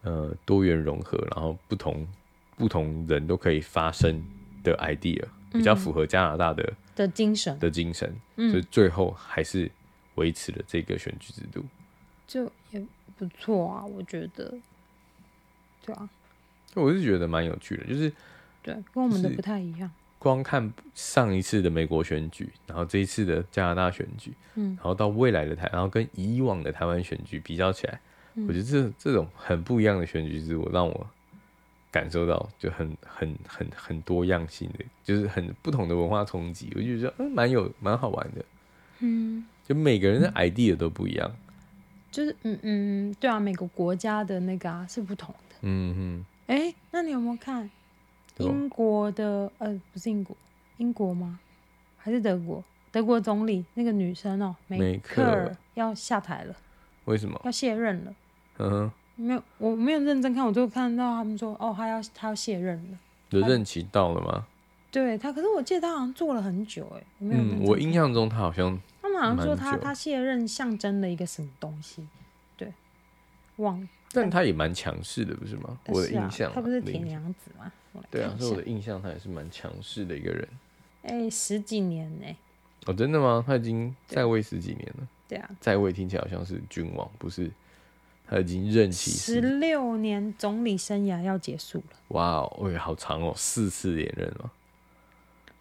[0.00, 2.08] 呃，多元融合，然后不同
[2.56, 4.24] 不同人都可以发声
[4.62, 5.22] 的 idea，
[5.52, 7.58] 比较符合加拿大的、嗯、的精神。
[7.58, 9.70] 的精神，所以最后还是
[10.14, 11.62] 维持了这个选举制度，
[12.26, 12.50] 就也
[13.18, 14.52] 不错啊，我觉得，
[15.84, 16.08] 对啊，
[16.74, 18.12] 我是觉得蛮有趣的，就是
[18.62, 19.90] 对，跟我们的不太一样。
[20.18, 28.00] 光看上一次的美国选举，然后这一次的加拿大选举，嗯，然后到未来的台，然后跟以往的台湾选举比较起来，
[28.34, 31.06] 嗯、我觉得这这种很不一样的选举是我让我
[31.92, 38.44] 感受到就很很很很多样性的，就是很不同的文化冲击，我就觉得嗯蛮有蛮好玩的，
[39.00, 41.30] 嗯，就每个人的 idea 都不一样，
[42.16, 47.70] 就是嗯嗯对啊，每个国家的那个啊是不同的，嗯哼，哎、欸，那你有没有看？
[48.38, 50.34] 英国的呃不是英国，
[50.78, 51.38] 英国吗？
[51.98, 52.64] 还是德国？
[52.90, 56.56] 德国总理那个女生哦，梅克尔要下台了。
[57.04, 57.38] 为什么？
[57.44, 58.14] 要卸任了。
[58.60, 58.92] 嗯哼。
[59.16, 62.98] 没有，我没有认真看，我就看到他们说，哦，他要他要卸任了。
[63.28, 64.46] 的任期到了吗？
[64.90, 67.42] 对他，可是我记得他好像做了很久，哎，我没有。
[67.42, 68.80] 嗯，我印象中他好像。
[69.06, 72.06] 他们好像说他他卸任象征了一个什么东西，
[72.56, 72.72] 对，
[73.56, 73.88] 忘。
[74.12, 75.78] 但他也蛮强势的，不是吗？
[75.86, 76.50] 我的印象。
[76.52, 77.72] 他不是铁娘子吗？
[78.10, 80.48] 对啊，所以我的印象他也是蛮强势的一个人。
[81.02, 82.26] 哎，十几年呢？
[82.86, 83.44] 哦，真的吗？
[83.46, 85.08] 他已经在位十几年了。
[85.28, 87.50] 对啊，在位听起来好像是君王，不是？
[88.26, 91.96] 他已经任期十六年，总理生涯要结束了。
[92.08, 94.50] 哇哦，哎，好长哦，四次连任哦。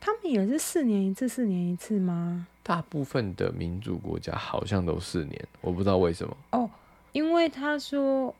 [0.06, 2.46] 他们也是四年一次，四年一次吗？
[2.62, 6.38] 大部分的民主国家好像都四年，我不知道为什么。
[6.52, 6.70] 哦，
[7.12, 8.32] 因为他说，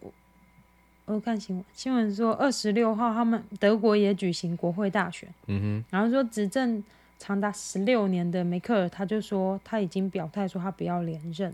[1.06, 5.28] 我看新闻，新闻说二十六号他们德国也举行国会大选。
[5.48, 6.84] 嗯哼，然后说执政
[7.18, 11.52] 长达十六年的梅克尔，他就说他已经表态说他不要连任。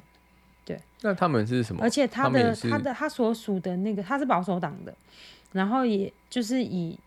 [0.66, 1.82] 对，那他们是什么？
[1.82, 4.94] 而且他的他，他的他所属的那个他是保守党的，
[5.54, 7.00] 然后也就是以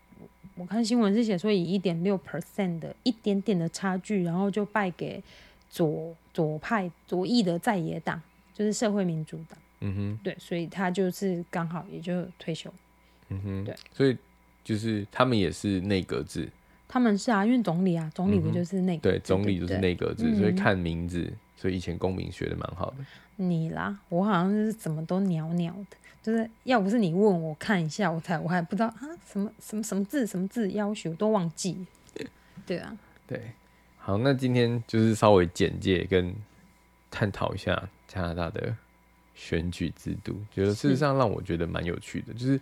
[0.55, 5.21] 我看新闻是写说以一点六 percent 的一点点的差距，然后就败给
[5.69, 8.21] 左左派左翼的在野党，
[8.53, 9.59] 就是社会民主党。
[9.81, 12.73] 嗯哼，对，所以他就是刚好也就退休。
[13.29, 14.17] 嗯哼，对，所以
[14.63, 16.49] 就是他们也是内阁制。
[16.87, 22.97] 他们是啊，因为总理啊，总理不就是内阁、嗯、对，总理就是内阁制，所以看名字，所以以前公民学的蛮好的。
[23.35, 29.01] 你啦，我好像是怎么都鸟鸟的，就是要不是你问我看一下，我才我还不知道啊
[29.31, 31.85] 什么什么什么字什么字要求都忘记。
[32.65, 32.97] 对啊，
[33.27, 33.51] 对，
[33.99, 36.33] 好，那今天就是稍微简介跟
[37.11, 38.75] 探讨一下加拿大的
[39.35, 42.59] 选举制度，觉得事实上让我觉得蛮有趣的，就是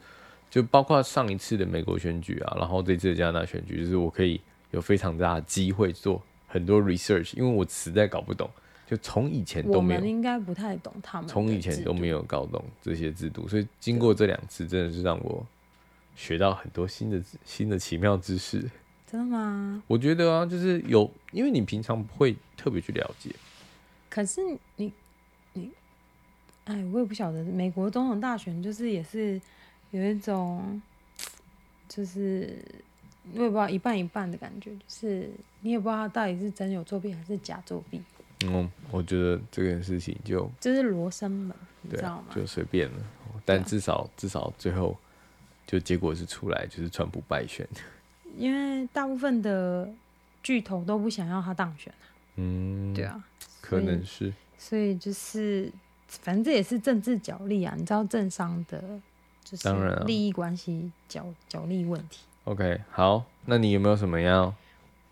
[0.50, 4.42] 就包括上一次的美国选举啊，然后这次的加拿大选举，就是我可以
[4.72, 8.50] 有非常大的机会做很多 research，因为我实在搞不懂。
[8.94, 11.28] 就从以前都没有，应该不太懂他们。
[11.28, 15.44] 从以前都没有搞懂这些制度，所以经过这两次，真的是让我
[16.16, 18.70] 学到很多新的新的奇妙知识。
[19.08, 19.82] 真的吗？
[19.88, 23.32] 我觉得啊，就是有，因为你平常不会特别去了解。
[24.12, 24.42] 可是
[24.76, 24.94] 你
[25.54, 25.72] 你，
[26.66, 29.42] 哎，我也不晓得，美国总统大选就是也是
[29.90, 30.80] 有一种，
[31.90, 32.64] 就是
[33.34, 35.32] 我也不知道一半一半的感觉，就是
[35.62, 38.00] 你也不知道他到底是真有作弊还是假作弊。
[38.44, 42.26] 嗯，我觉得这件事情就这是罗生门，你知道吗？
[42.36, 42.98] 就随便了，
[43.46, 44.98] 但至少至少最后
[45.66, 47.68] 就结果是出来，就是川普败选。
[48.38, 49.88] 因为大部分的
[50.42, 52.06] 巨头都不想要他当选啊。
[52.36, 53.24] 嗯，对啊，
[53.62, 54.34] 可能是。
[54.58, 55.72] 所以就是，
[56.08, 58.84] 反正这也是政治角力啊，你知道政商的，
[59.44, 62.22] 就是利益关系角角力问题。
[62.46, 64.54] OK，好，那你有没有什么要？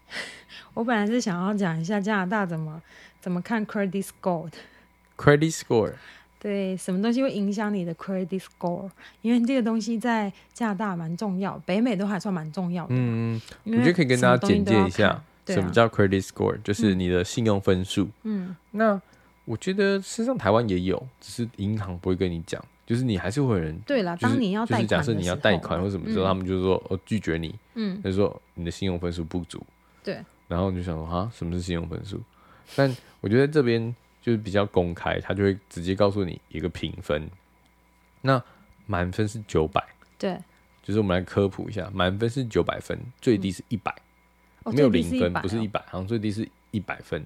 [0.73, 2.81] 我本来是想要讲一下加拿大怎么。
[3.21, 5.93] 怎么看 credit score？credit score，
[6.39, 8.89] 对，什么东西会影响你的 credit score？
[9.21, 12.95] 因为这个东西在加拿大蛮重要，北美都还算蛮重要的。
[12.95, 18.09] 嗯，我觉得可以跟大家简介一下什么叫 credit score，就是你的信用分数。
[18.23, 18.99] 嗯，那
[19.45, 29.63] 我觉得事实上台湾也有，只是银行不会跟你讲，就是你还是会有人对啦，当你要贷款，假设你要贷款或什么时候，他们就说哦拒绝你，嗯，就说你的信用分数不足。
[30.03, 32.19] 对，然后你就想说啊，什么是信用分数？
[32.75, 37.29] 但我觉得这边就是比较公开，他就会直接告诉你一个评分。
[38.21, 38.41] 那
[38.85, 39.83] 满分是九百，
[40.17, 40.37] 对，
[40.83, 43.95] 就是我们来科普一下，满分是九百分，最低是一百、
[44.63, 47.25] 嗯，没有零分，不是一百，好像最低是一百分。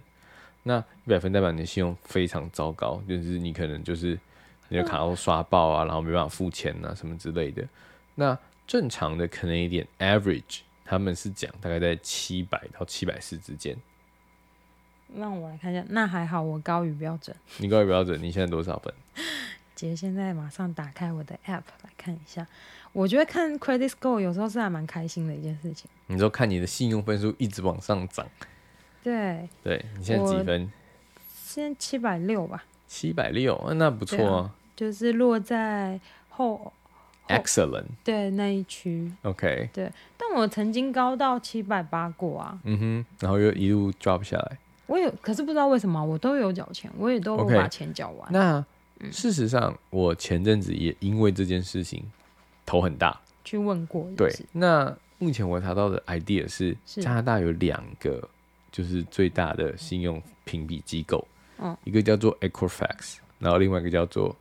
[0.63, 4.17] 那一百分代表你的信用非常糟糕，就是你可能就是
[4.69, 7.63] 你的卡都刷爆啊，然后没办法付钱啊什么之类的。
[8.15, 13.77] 那正常的 Canadian average 他们是讲大概在七百到七百四之间。
[15.17, 17.35] 让我来看一下，那还好，我高于标准。
[17.57, 18.93] 你高于标准，你现在多少分？
[19.75, 22.47] 姐现在马上打开我的 app 来看一下。
[22.93, 25.89] 我觉得看 credit score 有时候是还蛮开心的一件事情。
[26.07, 28.25] 你说看你的信用分数一直往上涨。
[29.03, 29.49] 对。
[29.61, 30.71] 对，你现在几分？
[31.43, 32.63] 现在七百六吧。
[32.87, 34.55] 七百六，那不错啊。
[34.77, 35.99] 就是落在
[36.29, 36.57] 后。
[36.57, 36.73] 后
[37.27, 37.87] Excellent。
[38.03, 39.11] 对那一区。
[39.23, 39.69] OK。
[39.73, 42.57] 对，但我曾经高到七百八过啊。
[42.63, 44.57] 嗯哼，然后又一路 drop 下来。
[44.87, 48.31] 我有，可是不知道为什么，我都有缴钱，我也都把钱缴完。
[48.31, 48.63] 那、
[48.99, 52.03] 嗯、事实上，我前阵子也因为这件事情
[52.65, 54.07] 头很大，去问过。
[54.15, 58.29] 对，那目前我查到的 idea 是，加拿大有两个
[58.71, 61.27] 就是最大的信用评比机构，
[61.57, 64.35] 嗯，一个叫做 Equifax，然后另外一个叫做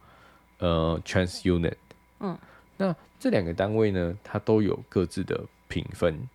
[0.58, 1.74] 呃 TransUnion。
[2.20, 2.36] 嗯，
[2.76, 6.28] 那这两个单位呢，它都有各自的评分。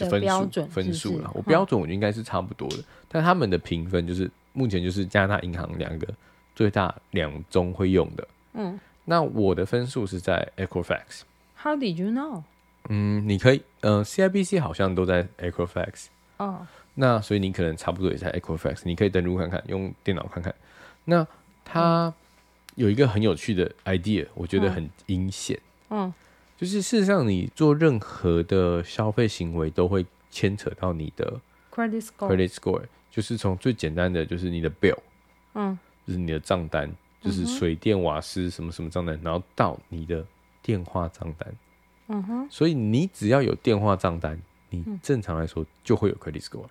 [0.00, 1.30] 就分数分数了。
[1.34, 6.06] 我标准我觉得应该是差不多的，嗯、但他们的评分就是目前就是加拿大银行两个
[6.54, 8.28] 最大两中会用的。
[8.54, 11.22] 嗯，那我的分数是在 Equifax。
[11.62, 12.42] How did you know？
[12.88, 16.06] 嗯，你可以，嗯、呃、，CIBC 好像都在 Equifax。
[16.38, 20.54] 哦，那所以你可能差不多也在 Equifax，你可以登录看看，用电脑看看。
[21.04, 21.26] 那
[21.64, 22.12] 它
[22.74, 25.58] 有一个很有趣的 idea，我觉得很阴险。
[25.90, 26.12] 嗯，
[26.60, 31.40] 就是事实上你做任何的消费行为都会牵扯到你的
[31.74, 32.28] credit score。
[32.28, 34.98] credit score 就是从最简单的就是你的 bill，
[35.54, 40.22] 嗯，就是你的账单，就是水电瓦斯什么什么账单，然后到你的
[40.60, 41.54] 电话账单。
[42.08, 44.38] 嗯哼，所以你只要有电话账单，
[44.68, 46.66] 你正常来说就会有 credit score。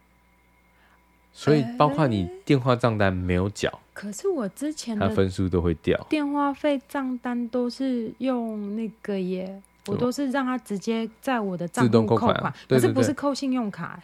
[1.32, 6.00] 所以包括你电话账单没有缴，可是我之前的分数都会掉。
[6.10, 14.02] 电话费账单都是用那个耶，我都是让他直接在我的账户扣款，可是不是扣信用卡。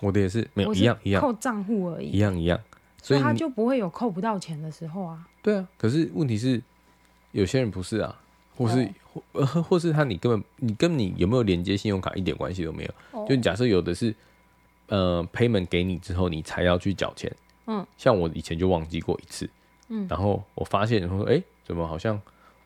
[0.00, 2.58] 我的也是没有一样一样，扣账户而已，一样一样，
[3.02, 5.26] 所以他就不会有扣不到钱的时候啊。
[5.42, 6.62] 对啊，可是问题是
[7.32, 8.18] 有些人不是啊。
[8.56, 12.90] 或是或呃，或是他你根本你跟你有没有连接信用卡一点关系都没有。
[13.12, 13.28] Oh.
[13.28, 14.12] 就假设有的是
[14.88, 17.32] 呃 payment 给你之后，你才要去缴钱。
[17.66, 19.48] 嗯，像我以前就忘记过一次。
[19.90, 22.20] 嗯，然后我发现然后说，哎、欸，怎么好像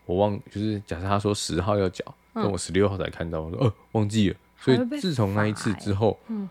[0.07, 2.03] 我忘就是假设他说十号要缴，
[2.35, 4.37] 但我十六号才看到，我说哦忘记了。
[4.59, 6.49] 所以自从那一次之后，嗯，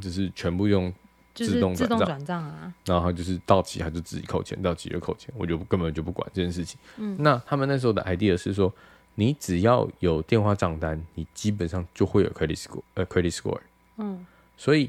[0.00, 0.92] 就是全部用。
[1.36, 6.78] 自动转账啊，然后就是到期他就自己扣钱，到期就扣钱，我就根本就不管这件事情。
[6.96, 8.72] 嗯，那他们那时候的 idea 是说，
[9.16, 13.58] 你只要有电话账单，你基本上就会有 credit score，呃，credit score。
[13.96, 14.24] 嗯，
[14.56, 14.88] 所以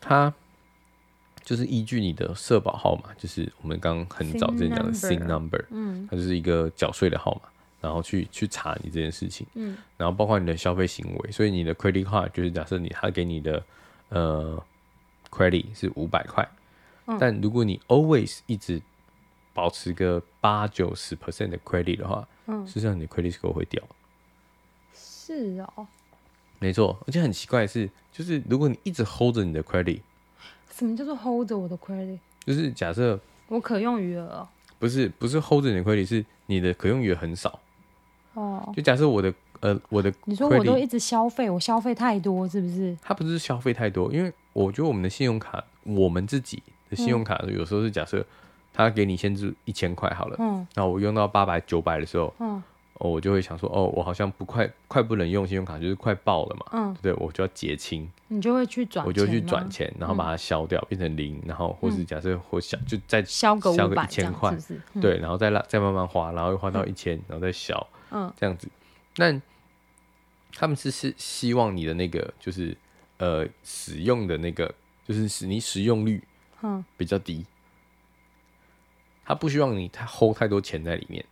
[0.00, 0.32] 他
[1.44, 7.50] 就是依据你的社保号码，就是我们刚刚很早之前讲的 SIN number，嗯，它就是一个缴税的号码，
[7.80, 13.62] 然后去去查你这件事情，嗯，然后包括你的消费行为，所以你的 credit card 就是假设你他给你的
[14.08, 14.62] 呃。
[15.30, 16.48] credit 是五百块，
[17.20, 18.80] 但如果你 always 一直
[19.52, 23.82] 保持个八九十 percent 的 credit 的话，嗯，事实上你的 credit score 会掉。
[24.94, 25.86] 是哦，
[26.58, 30.00] 没错，而且很奇怪的是，就是如果你一直 hold 着你的 credit，
[30.70, 32.18] 什么叫做 hold 着我的 credit？
[32.46, 34.48] 就是假设我可用余额，
[34.78, 37.60] 不是不是 hold 着你的 credit，是你的可用余额很少。
[38.38, 42.96] 哦，就假设我的呃我的，你说我都一直消费，我消费太多是不是？
[43.02, 44.32] 它不是消费太多，因为。
[44.54, 46.60] 我觉得我们的信用卡，我们自己
[46.90, 48.26] 的信用卡有时候是假设
[48.74, 52.60] 他给你限制一千块好了，嗯，然后我用到八百九百的时候，嗯，
[52.94, 64.52] 我就会想说，哦，我好像不快快不能用信用卡，就是快爆了嘛，嗯，对，我就要结清，你就会去转，我就去转钱，然后把它消掉，变成零，然后或是假设或小就再消个消个一千块，
[65.00, 68.68] 对，然后再拉再慢慢花，然后又花到一千，然后再消，嗯，这样子，
[69.16, 69.40] 那
[70.52, 72.76] 他们是是希望你的那个就是。
[73.20, 74.72] 呃，使用的那个
[75.04, 76.22] 就是使你使用率，
[76.62, 77.44] 嗯，比较低。
[79.24, 81.24] 他不希望你他 hold 太多钱在里面。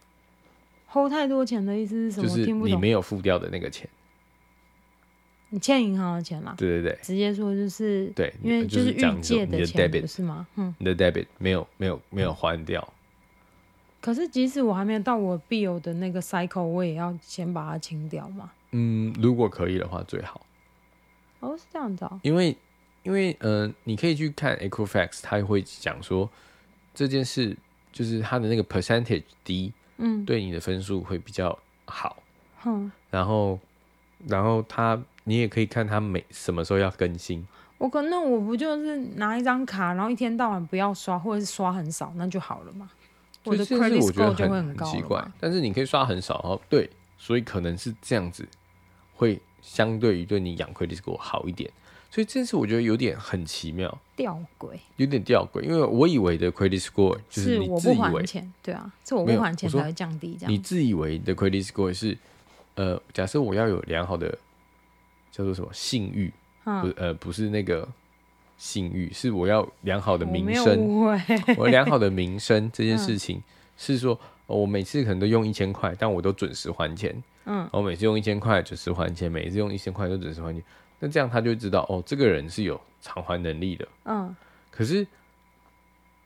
[0.89, 2.29] hold 太多钱的意思是什么？
[2.29, 3.89] 就是你没有付掉的那个钱。
[5.51, 6.57] 你欠银行的钱啦？
[6.59, 10.45] 对对对，直接说就是对，因为就是预借的钱，不是吗？
[10.57, 12.93] 嗯，你的 debit 没有没有没有还掉。
[14.07, 18.53] 可是即使我还没有到我必有的那个 cycle，我也要先把它清掉嘛。
[18.71, 20.47] 嗯，如果可以的话，最好。
[21.41, 22.21] 哦，是这样子哦。
[22.23, 22.57] 因为，
[23.03, 26.31] 因为，呃，你可以去看 Equifax，他会讲说
[26.95, 27.57] 这件事
[27.91, 32.23] 就是他的那个 percentage 低，嗯，对你的分数会比较好。
[32.65, 33.59] 嗯，然后，
[34.29, 37.45] 然后他，你也可以看他每什么时候要更新。
[37.79, 42.89] 我可那我不就是拿一张卡，然后一天到晚不要刷，或者是刷很少，那就好了嘛。
[43.47, 44.87] 我的 credit score 就会很高。
[44.87, 48.47] 很奇怪，但是你可以刷很少哦，对，所以可能是这样子
[49.15, 49.41] 会。
[49.63, 51.69] 相对于对你养 credit score 好一点，
[52.09, 58.25] 所以这次我觉得有点很奇妙，吊诡，有点吊诡，因为我以为的 credit score 就是你自以为，
[58.63, 60.53] 对啊，是我不还钱才会降低这样。
[60.53, 62.17] 你自以为的 credit score 是，
[62.77, 64.39] 呃，假设我要有良好的
[65.33, 66.33] 叫做什么信誉，
[66.63, 67.89] 嗯、不呃不是那个
[68.57, 71.19] 信誉，是我要良好的名声， 我，
[71.59, 73.43] 我良好的名声这件事情、嗯、
[73.77, 74.19] 是说。
[74.49, 77.21] 我每次可能都用一千块，但我都准时还钱。
[77.47, 80.63] 嗯，我每次用一千块准时还钱，每次用一千块都准时还钱。
[81.01, 83.89] 那这样他就知道，哦，这个人是有偿还能力的。
[84.05, 84.37] 嗯，
[84.71, 85.05] 可是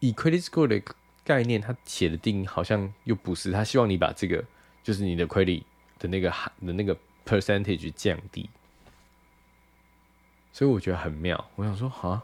[0.00, 0.78] 以 credit score 的
[1.24, 3.50] 概念，他写的定义好像又不是。
[3.50, 4.44] 他希望你把这个，
[4.82, 5.62] 就是你的 credit
[5.98, 8.50] 的那个含的那个 percentage 降低。
[10.52, 11.42] 所以我觉得很妙。
[11.56, 12.22] 我想说，哈，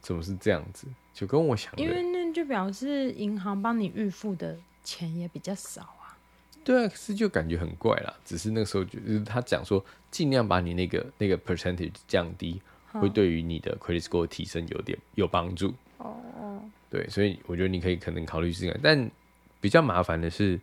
[0.00, 0.86] 怎么是这样子？
[1.12, 4.56] 就跟我想的，因为那就表示银行帮你预付的。
[4.84, 6.16] 钱也比较少啊，
[6.64, 8.14] 对啊，可是就感觉很怪啦。
[8.24, 12.58] 只是那个时候就是他讲说，尽量把你那个那个 percentage 降低，
[12.94, 15.74] 嗯、会对于你的 credit score 提升有点有帮助。
[15.98, 19.10] 哦，对，所以我觉得你可以可能考虑试试，但
[19.60, 20.58] 比较麻烦的是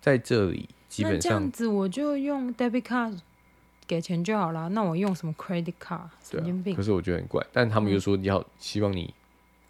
[0.00, 3.18] 在这里，基本上这样子我就用 debit card
[3.86, 4.68] 给钱就好了。
[4.70, 6.08] 那我用什么 credit card？
[6.22, 6.74] 神经病。
[6.74, 9.12] 可是我觉得很怪，但他们又说要希望你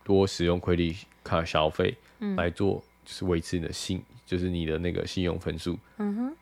[0.05, 1.97] 多使用 credit card 消费
[2.37, 5.79] 来做，就是维持你的信，就是你的那个信用分数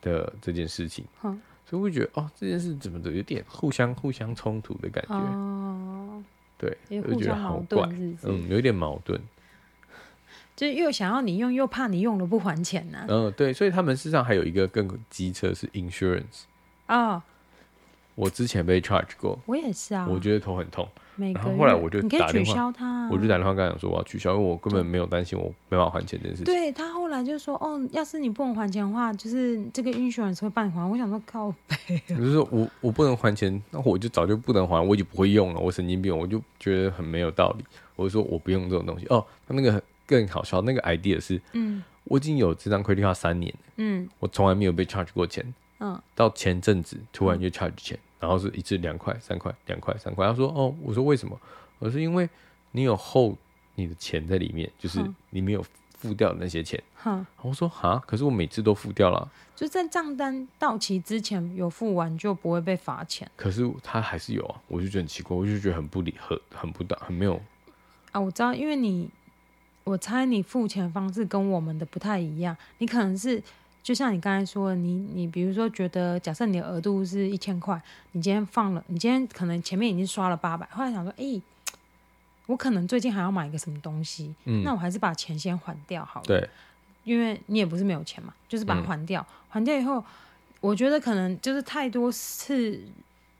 [0.01, 1.05] 的这件事情。
[1.23, 5.15] 嗯、所以我会觉得哦，这件事怎么的有点互相互相冲突的感觉。
[5.15, 6.23] 哦
[6.57, 7.87] 对，我就觉得好怪，
[8.23, 9.21] 嗯，有一点矛盾，
[10.55, 13.07] 就是又想要你用，又怕你用了不还钱呢、啊。
[13.09, 16.45] 嗯，对，所以他们事实上还有一个更机车是 insurance
[16.87, 17.23] 啊、哦。
[18.15, 20.89] 我之前被 charge 过，我也是啊，我觉得头很痛。
[21.17, 26.45] 然后后来我就打电话，他我就打电话跟他讲说我要取消，因为我根本没有担心我没办法还钱这件事情。
[26.45, 30.85] 对，他后来就说哦，要是你不能还钱的话，就是这个 insurance 会帮你还。
[30.91, 35.61] 我想说靠北，就是说我我不能还钱，那我就早就不能还，我已经不会用了。
[35.61, 37.65] 我神经病，我就觉得很没有道理。
[37.95, 39.07] 我就说我不用这种东西。
[39.07, 45.55] 哦，他那个更好笑，那个 idea 是，嗯，我已经有这张 credit card 三年，嗯，我从来没有被 charge 过钱，
[45.85, 50.27] 嗯，到前阵子突然就 charge 钱，然后是一次两块、三块、两块、三块。
[50.27, 51.39] 他说哦，我说为什么？
[51.79, 52.27] 我是因为
[52.71, 53.37] 你有 hold
[53.75, 55.63] 你的钱在里面，就是你没有
[55.99, 56.83] 付掉那些钱。
[57.05, 63.31] 嗯、我说哈，可是我每次都付掉了，就在账单到期之前有付完就不会被罚钱。
[63.37, 67.39] 可是他还是有啊，我就觉得很奇怪，我就觉得很不理，很很不大，很没有。
[68.13, 69.11] 啊，我知道，因为你，
[69.83, 72.57] 我猜你付钱方式跟我们的不太一样。
[72.79, 73.43] 你可能是
[73.85, 77.81] 就像你刚才说的，你你比如说觉得，假设你的额度是一千块，
[78.11, 81.43] 你今天放了，你今天可能前面已经刷了八百，后来想说，哎、欸。
[82.47, 86.27] 我可能最近还要买一个什么东西，嗯、那我还是把钱先还掉好了。
[86.27, 86.47] 对，
[87.03, 89.23] 因为你也不是没有钱嘛，就是把它还掉。
[89.23, 90.05] 嗯、还掉以后，
[90.61, 92.79] 我觉得可能就是太多次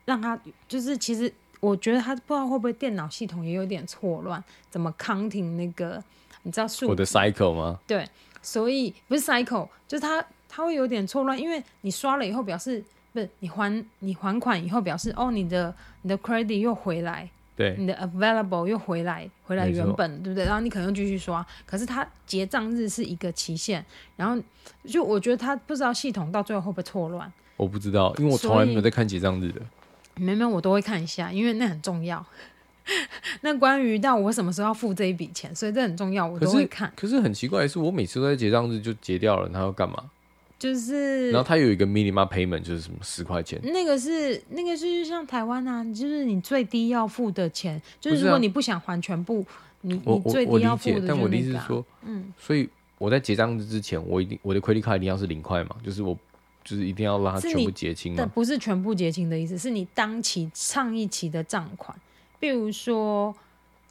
[0.07, 1.31] 让他，就是其实
[1.61, 6.03] 我觉得他不知道会不会电脑系统也有点错乱，怎么 counting 那个
[6.45, 6.89] 你知道数？
[6.89, 7.79] 我的 cycle 吗？
[7.87, 8.09] 对，
[8.41, 10.25] 所以不是 cycle，就是他
[10.55, 12.83] 他会有点错乱，因为你刷了以后表示
[13.13, 17.29] 不是你还你还款以后表示哦，你的你的 credit 又回来。
[17.57, 20.45] 对，你的 available 又回来，回来原本，对不对？
[20.45, 23.85] 然后你可能又继续刷，可是它结账日是一个期限，
[24.17, 24.37] 然后
[24.85, 27.33] 就我觉得他不知道系统到最后会不会错乱。
[27.57, 29.61] 我不知道，因为我从来没有在看结账日的。
[30.17, 32.25] 没没，我都会看一下，因为那很重要。
[33.43, 36.93] 那关于到我什么时候要付这一笔钱，所以这很重要，我都会看。
[36.97, 40.11] 可是，可是很奇怪的是，我每次都在结账日就结掉了，他要干嘛？
[40.59, 43.61] 就是，然后它有一个 minimum payment，就是什么十块钱。
[43.65, 49.45] 那个是那个是像台湾啊，就是你最低要付的钱，就是如果你不想还全部，
[49.83, 56.17] 你你最低要付的，但我的意思是说，嗯，所以我在结账日之前，我一定我的 credit card 一定要是零块嘛，就是我
[56.65, 58.15] 就是一定要让它全部结清。
[58.17, 61.95] 但不是全部结清的意思，是你当期上一期的账款，
[62.39, 63.35] 比如说。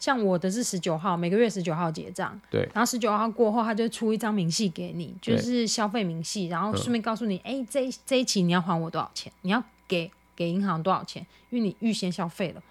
[0.04, 2.38] 像我的是十九号，每个月十九号结账。
[2.50, 2.68] 对。
[2.74, 9.32] 然后十九号过后，他就出一张明细给你，就是消费明细，然后顺便告诉你，哎、嗯，这这一期你要还我多少钱？
[9.44, 11.26] 你要给给银行多少钱？
[11.52, 12.62] 因为你预先消费了。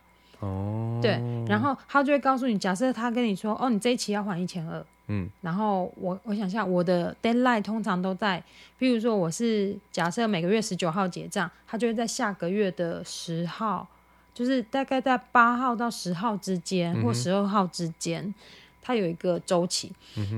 [0.41, 0.99] 哦。
[1.01, 1.13] 对。
[1.49, 4.85] 然后他就会告诉你，假设他跟你说，哦，你这一期要还一千二。
[5.07, 5.27] 嗯。
[5.41, 8.45] 然后我我想一下，我的 deadline 通常都在，
[8.77, 13.89] 比如说我是假设每个月十九号结账，他就会在下个月的十号。
[14.35, 18.35] 就是大概在八号到十号之间，或十二号之间，嗯、
[18.81, 19.93] 它有一个周期。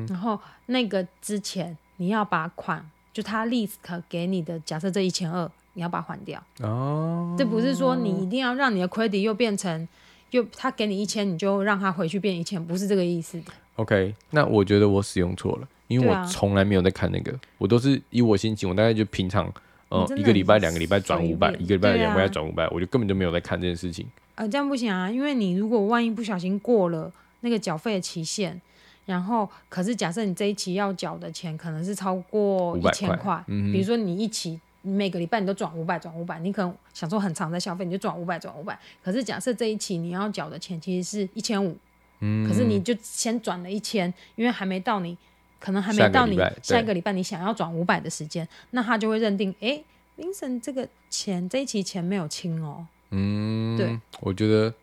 [0.09, 3.75] 然后那个之前你要把款，就他 list
[4.09, 6.43] 给你的，假设这一千二，你要把它还掉。
[6.61, 7.37] 哦。
[7.39, 9.89] 这不是说你一定要让你的 credit 又变成，
[10.31, 13.41] 又他给你一千，你就让他回去变一千，不是这个意思。
[13.77, 19.53] OK，那我觉得我使用错了，因为我从来没有在看那个，啊、我都是以我心情，我大概就平常。
[19.95, 24.05] 哦，一个礼拜、两个礼拜转五百，一个礼拜、两个礼拜转五百，我就根本就没有在看这件事情。
[24.35, 28.61] 呃，这样不行啊，因为你如果万一不小心过了那个缴费的期限，
[29.07, 38.77] 然后可是假设你这一期要缴的钱可能是超过一千块，嗯、比如说你一期每个礼拜你都转五百转五百，你可能想说很常在消费，你就转五百转五百。
[39.05, 41.77] 可是假设这一期你要缴的钱其实是一千五，
[42.19, 45.17] 嗯可是你就先转了一千，因为还没到你。
[45.65, 49.83] 可能还没到你下一个礼拜你想要转五百的时间，那他就会认定，哎
[50.19, 52.87] ，Vincent 这个钱这一期钱没有清哦。
[53.11, 54.75] 嗯，对，我觉得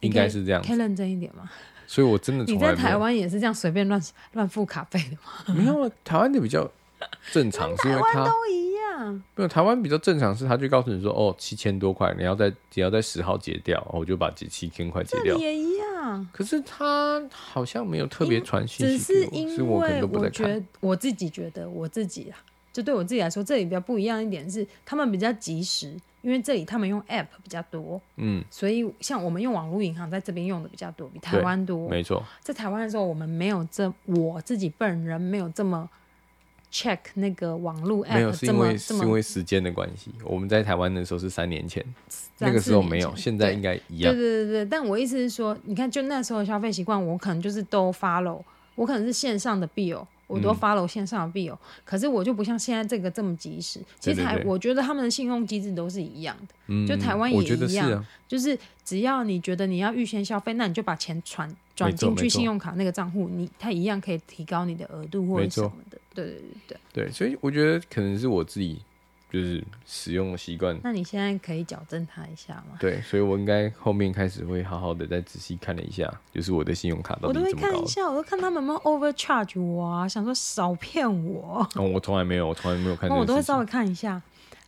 [0.00, 1.48] 应该是这样，可以认真一点吗？
[1.86, 5.54] 所以我真的，你在台湾也是这样随便乱乱付卡费的吗？
[5.54, 6.68] 没有，台湾的比较
[7.30, 8.73] 正常， 是因为他都一样。
[9.34, 15.36] 没有，台湾比较正常是，他就告诉你说，哦，七千多块，你要在只要在十号结掉，我就把这七千块结掉。
[15.36, 16.28] 也一样。
[16.32, 22.38] 可是他好像没有特别传讯息，只是因为我觉得我自己觉得我自己啊，
[22.72, 32.22] 就对我自己来说，这里比较不一样一点是，他们比较及时，因为这里他们用 App 比较多，嗯，所以像我们用网络银行在这边用的比较多，比台湾多，没错。
[32.40, 35.88] 在台湾的时候，我们没有这我自己本人没有这么
[36.74, 40.10] check 那个网络 App，没有是因为是因为时间的关系。
[40.24, 41.84] 我们在台湾的时候是三年前，
[42.38, 44.12] 那个时候没有，现在应该一样。
[44.12, 48.42] 对对对对，但我意思是说，你看，就那时候的消费习惯，我可能就是都 follow。
[48.74, 53.80] 我可能是线上的 bill，我都 follow 线上的 bill，、嗯、可是我就不像现在这个这么及时。
[54.00, 65.98] 其实台，我觉得他们的信用机制都是一样的，嗯、就台湾也一样，是啊、就是只要你觉得你要预先消费，那你就把钱转转进去信用卡那个账户，你它一样可以提高你的额度或者什么的。
[66.14, 67.04] 对对对对。
[67.04, 68.80] 对，所以我觉得可能是我自己。
[69.34, 70.78] 就是使用的习惯。
[70.84, 72.76] 那你现在可以矫正他一下吗？
[72.78, 77.26] 对，所以我应该后面开始会好好的再仔细看了一下，就是我的信用卡到底。
[77.26, 81.68] 我都会看一下，我都看他们有没有 overcharge 我啊，想说少骗我。
[81.74, 83.10] 哦，我从来没有，我从来没有看。
[83.10, 84.22] 那我都会稍微看一下，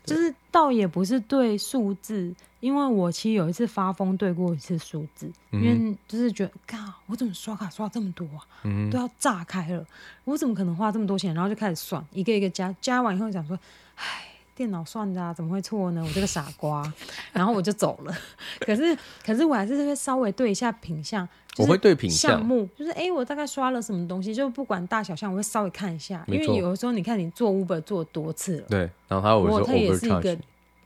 [0.05, 8.43] 就是倒也不是对数字，因为我其实有一次发疯对过一次数字，嗯、因为就是觉得，靠，我怎么刷卡刷这么多啊？
[8.65, 9.87] 嗯、都要炸开了，
[10.25, 11.33] 我怎么可能花这么多钱？
[11.33, 13.57] 然后就开始算，一个一个加，加完以后想说，
[13.95, 14.33] 唉。
[14.57, 16.03] 电脑算的啊，怎么会错呢？
[16.03, 16.83] 我这个傻瓜，
[17.31, 18.19] 然后我就走了。
[18.61, 21.29] 可是，可是我还是会稍微对一下品相，
[21.59, 26.25] 我会对品项目，就是哎、欸，我大概刷了什么东西，就不管大小项，我会稍微看一下。
[26.27, 30.39] 因为有的时候，你看你做 Uber 做多次了，对，然后他我他也是一个，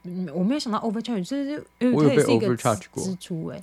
[0.02, 3.62] 嗯，我没有想到 overcharge，就是因为它也是一个支出，哎，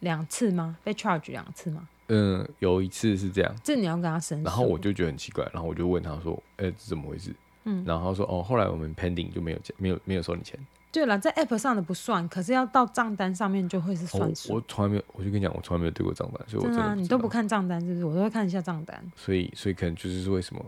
[0.00, 0.76] 两次吗？
[0.82, 1.88] 被 charge 两次吗？
[2.08, 4.44] 嗯，有一次是这样，这你要跟他申诉。
[4.44, 7.34] 然后我就觉得很奇怪，然后我就问他说，哎、欸，这怎么回事？
[7.64, 10.58] 嗯，然后说哦，后来我们 pending 就没有没有没有收你钱。
[10.92, 14.52] 对了，在 app 上的不算，可是要到账单上面就会是算数。
[14.52, 14.54] 哦。
[14.54, 18.04] 我从来没有，我就跟你讲，我从来没有对过账单，所以我真的，啊、你都不看账单，是不是？
[18.04, 19.04] 我都会看一下账单。
[19.16, 20.64] 所以，所以可能就是为什么，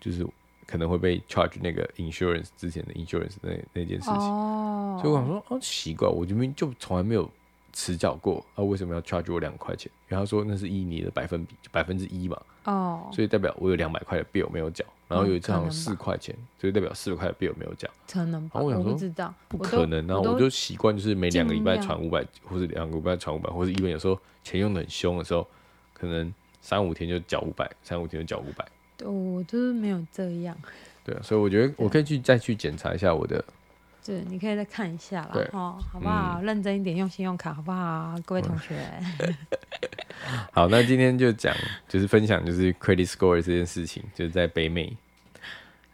[0.00, 0.24] 就是
[0.64, 4.14] 可能会被 charge 那个 insurance 之前的 insurance 那那件事情。
[4.14, 4.96] 哦。
[5.02, 7.28] 所以我想说，哦，奇怪，我这边就从来没有
[7.72, 9.90] 迟缴过，啊，为什么要 charge 我两块钱？
[10.06, 12.40] 然后说那是以你的百分比，就百分之一嘛。
[12.66, 13.10] 哦。
[13.12, 14.84] 所以代表我有两百块的 bill 没有缴。
[15.12, 17.88] 然后有一次好像四块钱，所以代表四百块的 bill 没有缴。
[18.10, 20.06] 可能吧，我不知道，不可能。
[20.06, 25.46] 然后我就习惯就是每两个礼拜传五百，或者两个礼拜传五百，或者一般有时候钱用的很凶的时候，
[25.92, 28.66] 可能三五天就缴五百，三五天就缴五百。
[28.96, 30.56] 对，我就是没有这样。
[31.04, 33.44] 对啊，所以我觉得我可以去再去检查一下我的。
[34.04, 36.40] 对，你可以再看一下啦，哦，好不好？
[36.42, 38.14] 认真一点用信用卡，好不好？
[38.24, 38.76] 各位同学。
[40.52, 41.54] 好，那今天就讲，
[41.88, 44.92] 就是分享，就是 credit score 这件事情，就是在北美。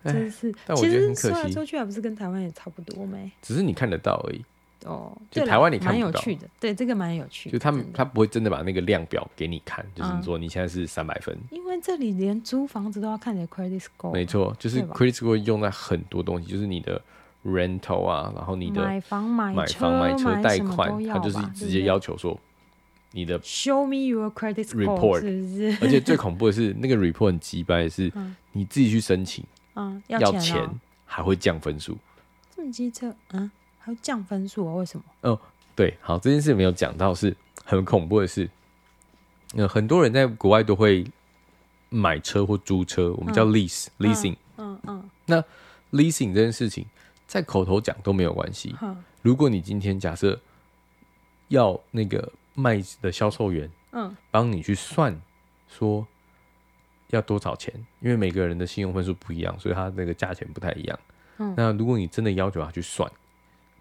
[0.04, 3.30] 真是，但我觉得很可惜，其实说来说去还不是跟台湾也差不多没？
[3.42, 4.44] 只是你看得到而已。
[4.84, 5.88] 哦，就台湾你看。
[5.88, 7.52] 蛮有趣的，对，这个蛮有趣的。
[7.52, 11.36] 就他们他不会真的把那个量表给你看，就是说你现在是三百分。
[11.50, 14.12] 因为这里连租房子都要看你的 credit score。
[14.12, 17.02] 没错，就是 credit score 用在很多东西，就是你的
[17.44, 22.38] rental 啊，然后你的买房、买买房、买车贷款，他就是直接要求说。
[23.10, 25.78] 你的 Show me your credit report，是不是？
[25.82, 28.12] 而且最恐怖的是，那个 report 很鸡掰，是
[28.52, 29.48] 你自己去申请，嗯，
[30.06, 30.68] 要钱，
[31.04, 31.96] 还会降分数。
[32.54, 34.74] 这么机车，嗯，还会降分数啊？
[34.74, 35.04] 为什么？
[35.22, 35.40] 哦，
[35.74, 38.48] 对，好，这件事没有讲到，是很恐怖的事，
[39.54, 41.06] 呃，很多人在国外都会
[41.88, 45.10] 买车或租车，我们叫 lease，leasing，嗯嗯。
[45.26, 45.42] 那
[45.92, 46.86] leasing 这件事情，
[47.26, 48.74] 在口头讲都没有关系。
[49.22, 50.40] 如果你今天假设
[51.48, 52.32] 要那个。
[52.60, 55.16] 卖的销售员，嗯，帮你去算，
[55.68, 56.04] 说
[57.08, 60.98] 要多少钱，因为每个人的信用分数不一样，所以他那个价钱不太一样。
[61.38, 63.10] 嗯，那如果你真的要求他去算，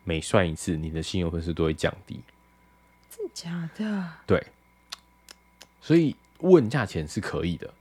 [0.03, 2.21] 每算一次，你的信用分数都会降低。
[3.09, 4.09] 真的假的？
[4.25, 4.47] 对，
[5.81, 7.73] 所以问价钱是可以的，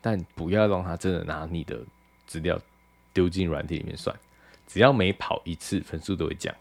[0.00, 1.84] 但不要让他真的拿你的
[2.26, 2.58] 资料
[3.12, 4.16] 丢进软体里面算，
[4.66, 6.54] 只要每跑一次，分数都会降。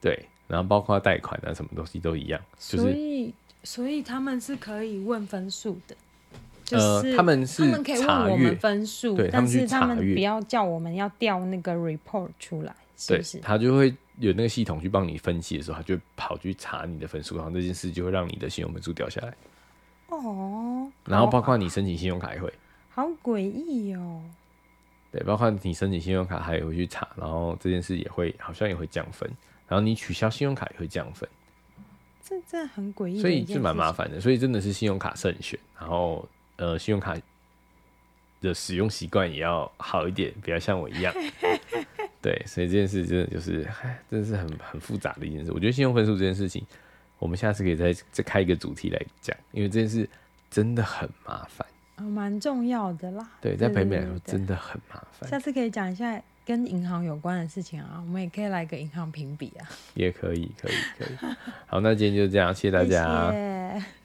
[0.00, 0.28] 对。
[0.48, 2.38] 然后包括贷款啊，什么东西都一样。
[2.58, 3.32] 就是、所以，
[3.64, 5.96] 所以他们是可以问分数的。
[6.70, 13.38] 呃，他们是他们可以问我们分数，对，但是他们不要叫我们要调那个 report 出来，是不是？
[13.40, 19.34] 他就会有那个系统去帮你分析的时候，他就跑去查你的分数，然后这件事就会让你的信用分数掉下来。
[20.08, 20.90] 哦。
[21.04, 22.50] 然后包括你申请信用卡也会。
[22.88, 24.22] 好诡异哦。
[25.10, 29.30] 对，包括你申请信用卡，他也会去查，然后这件事也会好像也会降分。
[29.68, 31.28] 然后你取消信用卡也会降分，
[32.24, 34.20] 这这很诡异，所以是蛮麻烦的。
[34.20, 37.16] 所以真的是信用卡慎选，然后呃，信用卡
[38.40, 41.12] 的使用习惯也要好一点，不要像我一样。
[42.22, 45.50] 对，所以这件事真的就是，唉，真的是很很复杂的一件事。
[45.52, 46.64] 我觉得信用分数这件事情，
[47.18, 50.08] 我们下次可以再再开一个主题来讲，因为这件事
[50.48, 51.66] 真的很麻烦。
[51.96, 53.28] 蛮重要的啦。
[53.40, 55.28] 对，在北美来说真的很麻烦。
[55.28, 59.68] 下次可以讲一下跟银行有关的事情啊，我们也可以来个银行评比啊。
[59.94, 61.16] 也可以，可以，可以。
[61.66, 63.30] 好，那今天就这样，谢谢大家。
[63.30, 63.36] 谢
[63.78, 64.01] 谢。